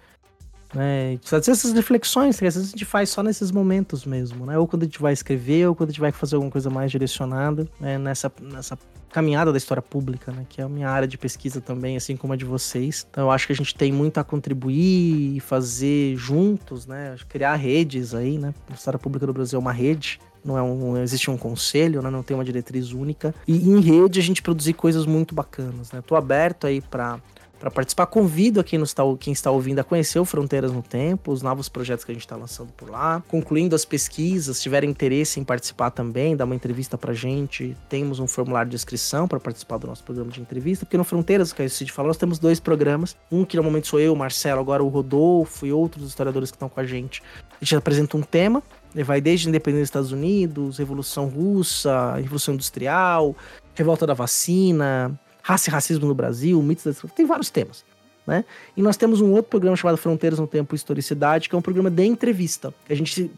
Né? 0.73 1.17
Fazer 1.23 1.51
essas 1.51 1.73
reflexões 1.73 2.39
que 2.39 2.45
às 2.45 2.55
vezes 2.55 2.69
a 2.69 2.71
gente 2.71 2.86
faz 2.86 3.10
só 3.10 3.23
nesses 3.23 3.51
momentos 3.51 4.05
mesmo, 4.05 4.45
né? 4.45 4.58
Ou 4.58 4.67
quando 4.67 4.84
a 4.84 4.86
gente 4.86 5.01
vai 5.01 5.13
escrever, 5.13 5.67
ou 5.67 5.75
quando 5.75 5.89
a 5.89 5.91
gente 5.91 6.01
vai 6.01 6.12
fazer 6.12 6.36
alguma 6.36 6.51
coisa 6.51 6.69
mais 6.69 6.91
direcionada 6.91 7.67
né? 7.79 7.97
nessa, 7.97 8.32
nessa 8.39 8.77
caminhada 9.12 9.51
da 9.51 9.58
história 9.58 9.82
pública, 9.82 10.32
né? 10.32 10.45
Que 10.47 10.62
é 10.62 10.63
a 10.63 10.69
minha 10.69 10.89
área 10.89 11.08
de 11.08 11.17
pesquisa 11.17 11.60
também, 11.60 11.97
assim 11.97 12.15
como 12.15 12.34
a 12.34 12.36
de 12.36 12.45
vocês. 12.45 13.08
Então 13.10 13.23
eu 13.25 13.32
acho 13.32 13.47
que 13.47 13.53
a 13.53 13.55
gente 13.55 13.73
tem 13.73 13.91
muito 13.91 14.19
a 14.19 14.23
contribuir 14.23 15.38
e 15.38 15.39
fazer 15.39 16.15
juntos, 16.15 16.86
né? 16.86 17.15
Criar 17.27 17.55
redes 17.55 18.13
aí, 18.13 18.38
né? 18.38 18.53
A 18.69 18.73
história 18.73 18.99
pública 18.99 19.25
do 19.25 19.34
Brasil 19.34 19.58
é 19.58 19.60
uma 19.60 19.73
rede 19.73 20.19
não 20.43 20.58
é 20.58 20.62
um, 20.62 20.97
existe 20.97 21.29
um 21.29 21.38
conselho, 21.38 22.01
né? 22.01 22.10
não 22.10 22.23
tem 22.23 22.36
uma 22.36 22.45
diretriz 22.45 22.91
única. 22.91 23.36
E 23.47 23.58
em 23.58 23.82
rede 23.82 24.19
a 24.19 24.23
gente 24.23 24.41
produzir 24.41 24.73
coisas 24.73 25.05
muito 25.05 25.36
bacanas, 25.36 25.91
né? 25.91 26.01
Tô 26.01 26.15
aberto 26.15 26.65
aí 26.65 26.79
para 26.82 27.19
para 27.60 27.69
participar. 27.69 28.06
Convido 28.06 28.60
a 28.60 28.63
quem, 28.63 28.82
está, 28.82 29.04
quem 29.19 29.34
está 29.34 29.52
ouvindo 29.52 29.80
a 29.80 29.84
conhecer 29.84 30.19
o 30.19 30.26
Fronteiras 30.26 30.72
no 30.72 30.82
Tempo, 30.82 31.32
os 31.32 31.41
novos 31.41 31.67
projetos 31.67 32.06
que 32.06 32.12
a 32.12 32.13
gente 32.13 32.24
está 32.24 32.36
lançando 32.36 32.72
por 32.74 32.89
lá. 32.89 33.22
Concluindo 33.28 33.76
as 33.76 33.86
pesquisas, 33.86 34.58
se 34.58 34.63
tiver 34.63 34.84
interesse 34.84 35.39
em 35.39 35.43
participar 35.43 35.91
também, 35.91 36.36
dar 36.36 36.45
uma 36.45 36.56
entrevista 36.56 36.98
para 36.98 37.13
gente, 37.13 37.76
temos 37.89 38.19
um 38.19 38.28
formulário 38.28 38.69
de 38.69 38.76
inscrição 38.76 39.28
para 39.28 39.39
participar 39.39 39.78
do 39.78 39.88
nosso 39.88 40.04
programa 40.04 40.32
de 40.32 40.39
entrevista, 40.39 40.86
porque 40.86 40.98
no 40.98 41.04
Fronteiras, 41.04 41.52
que 41.52 41.62
eu 41.62 41.67
de 41.67 41.91
falar, 41.91 42.08
nós 42.08 42.17
temos 42.17 42.39
dois 42.39 42.60
programas. 42.60 43.15
Um 43.32 43.43
que 43.43 43.56
normalmente 43.56 43.88
sou 43.88 44.00
eu, 44.00 44.13
o 44.13 44.15
Marcelo, 44.15 44.60
agora 44.60 44.84
o 44.84 44.88
Rodolfo 44.88 45.65
e 45.65 45.74
outros 45.74 46.08
historiadores 46.08 46.52
que 46.52 46.56
estão 46.56 46.69
com 46.69 46.80
a 46.80 46.86
gente. 46.86 47.22
A 47.62 47.65
gente 47.65 47.76
apresenta 47.76 48.15
um 48.15 48.22
tema, 48.22 48.63
vai 49.06 49.19
desde 49.22 49.48
a 49.48 49.50
independência 49.50 49.84
dos 49.84 49.89
Estados 49.89 50.12
Unidos, 50.12 50.78
Revolução 50.78 51.28
Russa, 51.28 52.15
Revolução 52.15 52.54
Industrial, 52.54 53.36
Revolta 53.76 54.08
da 54.08 54.13
Vacina, 54.13 55.19
raça 55.41 55.69
e 55.69 55.71
racismo 55.71 56.08
no 56.08 56.15
Brasil, 56.15 56.62
mitos 56.62 56.86
da 56.86 57.10
tem 57.10 57.25
vários 57.25 57.49
temas. 57.49 57.84
Né? 58.25 58.45
E 58.78 58.82
nós 58.82 58.95
temos 58.95 59.21
um 59.21 59.32
outro 59.32 59.49
programa 59.49 59.75
chamado 59.75 59.97
Fronteiras 59.97 60.38
no 60.38 60.45
Tempo 60.45 60.75
e 60.75 60.78
Historicidade, 60.78 61.49
que 61.49 61.56
é 61.56 61.58
um 61.58 61.62
programa 61.62 61.89
de 61.89 62.06
entrevista. 62.06 62.73
A 62.88 62.93
gente 62.93 63.32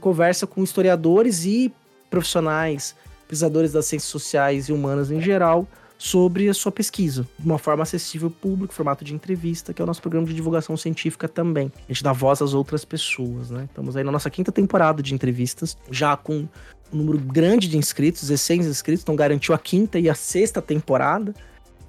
conversa 0.00 0.46
com 0.46 0.62
historiadores 0.64 1.44
e 1.44 1.72
profissionais, 2.10 2.96
pesquisadores 3.28 3.72
das 3.72 3.86
ciências 3.86 4.10
sociais 4.10 4.68
e 4.68 4.72
humanas 4.72 5.10
em 5.10 5.20
geral, 5.20 5.68
sobre 5.96 6.48
a 6.48 6.54
sua 6.54 6.72
pesquisa, 6.72 7.26
de 7.38 7.46
uma 7.46 7.58
forma 7.58 7.82
acessível 7.82 8.26
ao 8.26 8.30
público, 8.30 8.74
formato 8.74 9.04
de 9.04 9.14
entrevista, 9.14 9.72
que 9.72 9.80
é 9.80 9.84
o 9.84 9.86
nosso 9.86 10.02
programa 10.02 10.26
de 10.26 10.34
divulgação 10.34 10.76
científica 10.76 11.28
também. 11.28 11.72
A 11.88 11.92
gente 11.92 12.02
dá 12.02 12.12
voz 12.12 12.42
às 12.42 12.52
outras 12.52 12.84
pessoas, 12.84 13.50
né? 13.50 13.64
Estamos 13.64 13.96
aí 13.96 14.04
na 14.04 14.12
nossa 14.12 14.28
quinta 14.28 14.50
temporada 14.50 15.02
de 15.02 15.14
entrevistas, 15.14 15.78
já 15.90 16.16
com 16.16 16.48
um 16.92 16.98
número 16.98 17.18
grande 17.18 17.68
de 17.68 17.76
inscritos, 17.76 18.22
16 18.22 18.66
inscritos, 18.66 19.02
então 19.02 19.16
garantiu 19.16 19.54
a 19.54 19.58
quinta 19.58 19.98
e 19.98 20.08
a 20.08 20.14
sexta 20.14 20.60
temporada. 20.62 21.34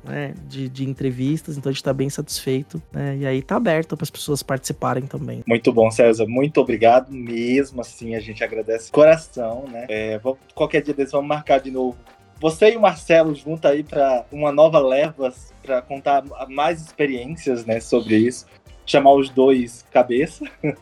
Né, 0.04 0.36
de, 0.48 0.70
de, 0.70 0.88
entrevistas, 0.88 1.58
então 1.58 1.68
a 1.68 1.74
gente 1.74 1.82
está 1.82 1.92
bem 1.92 2.12
satisfeito, 2.12 2.80
né, 2.94 3.18
e 3.18 3.26
aí 3.26 3.42
tá 3.42 3.56
aberto 3.56 3.98
para 3.98 4.04
as 4.04 4.12
pessoas 4.12 4.44
participarem 4.44 5.08
também. 5.08 5.44
Muito 5.48 5.74
bom, 5.74 5.90
César, 5.90 6.28
muito 6.28 6.62
obrigado 6.62 7.12
mesmo, 7.12 7.82
assim, 7.82 8.14
a 8.14 8.20
gente 8.20 8.44
agradece 8.44 8.92
coração, 8.92 9.66
né, 9.68 9.88
é, 9.90 10.20
vou, 10.20 10.38
qualquer 10.54 10.84
dia 10.84 10.94
desses 10.94 11.12
vamos 11.12 11.28
marcar 11.28 11.60
de 11.60 11.72
novo 11.72 11.98
você 12.40 12.74
e 12.74 12.78
o 12.78 12.82
Marcelo 12.82 13.34
junto 13.34 13.68
aí 13.68 13.84
para 13.84 14.26
uma 14.32 14.52
nova 14.52 14.80
leva 14.80 15.34
para 15.64 15.82
contar 15.82 16.24
mais 16.50 16.82
experiências, 16.82 17.66
né, 17.66 17.80
sobre 17.80 18.18
isso, 18.18 18.46
chamar 18.86 19.14
os 19.14 19.30
dois 19.30 19.84
cabeça 19.92 20.46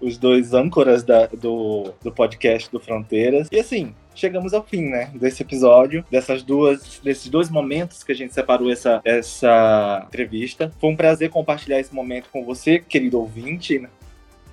os 0.00 0.16
dois 0.16 0.54
âncoras 0.54 1.02
da, 1.02 1.26
do, 1.26 1.92
do 2.02 2.10
podcast 2.10 2.70
do 2.70 2.80
Fronteiras. 2.80 3.48
E 3.50 3.58
assim, 3.58 3.94
chegamos 4.14 4.54
ao 4.54 4.62
fim, 4.62 4.82
né, 4.88 5.10
desse 5.14 5.42
episódio, 5.42 6.04
dessas 6.10 6.42
duas, 6.42 7.00
desses 7.02 7.28
dois 7.28 7.50
momentos 7.50 8.02
que 8.02 8.12
a 8.12 8.14
gente 8.14 8.34
separou 8.34 8.70
essa, 8.70 9.00
essa 9.04 10.04
entrevista. 10.06 10.72
Foi 10.80 10.90
um 10.90 10.96
prazer 10.96 11.30
compartilhar 11.30 11.80
esse 11.80 11.94
momento 11.94 12.28
com 12.32 12.44
você, 12.44 12.78
querido 12.78 13.18
ouvinte, 13.18 13.78
né? 13.78 13.88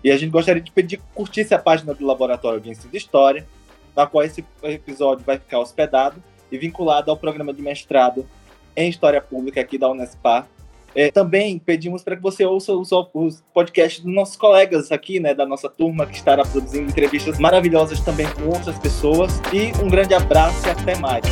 E 0.03 0.11
a 0.11 0.17
gente 0.17 0.31
gostaria 0.31 0.61
de 0.61 0.71
pedir 0.71 0.97
que 0.97 1.03
curtisse 1.13 1.53
a 1.53 1.59
página 1.59 1.93
do 1.93 2.05
Laboratório 2.05 2.61
de 2.61 2.69
Ensino 2.69 2.91
de 2.91 2.97
História, 2.97 3.45
na 3.95 4.05
qual 4.05 4.23
esse 4.23 4.45
episódio 4.63 5.25
vai 5.25 5.37
ficar 5.37 5.59
hospedado 5.59 6.21
e 6.51 6.57
vinculado 6.57 7.09
ao 7.09 7.17
programa 7.17 7.53
de 7.53 7.61
mestrado 7.61 8.25
em 8.75 8.89
História 8.89 9.19
Pública 9.19 9.59
aqui 9.59 9.77
da 9.77 9.89
Unespar, 9.89 10.47
é, 10.95 11.11
também 11.11 11.59
pedimos 11.59 12.03
para 12.03 12.15
que 12.15 12.21
você 12.21 12.45
ouça 12.45 12.73
os, 12.73 12.89
os, 13.13 13.43
podcasts 13.53 14.03
dos 14.03 14.13
nossos 14.13 14.35
colegas 14.35 14.91
aqui, 14.91 15.19
né, 15.19 15.33
da 15.33 15.45
nossa 15.45 15.69
turma, 15.69 16.05
que 16.05 16.15
estará 16.15 16.43
produzindo 16.43 16.89
entrevistas 16.89 17.37
maravilhosas 17.39 17.99
também 17.99 18.27
com 18.33 18.45
outras 18.45 18.77
pessoas. 18.79 19.39
E 19.53 19.71
um 19.83 19.87
grande 19.87 20.13
abraço 20.13 20.65
e 20.67 20.71
até 20.71 20.97
mais. 20.97 21.25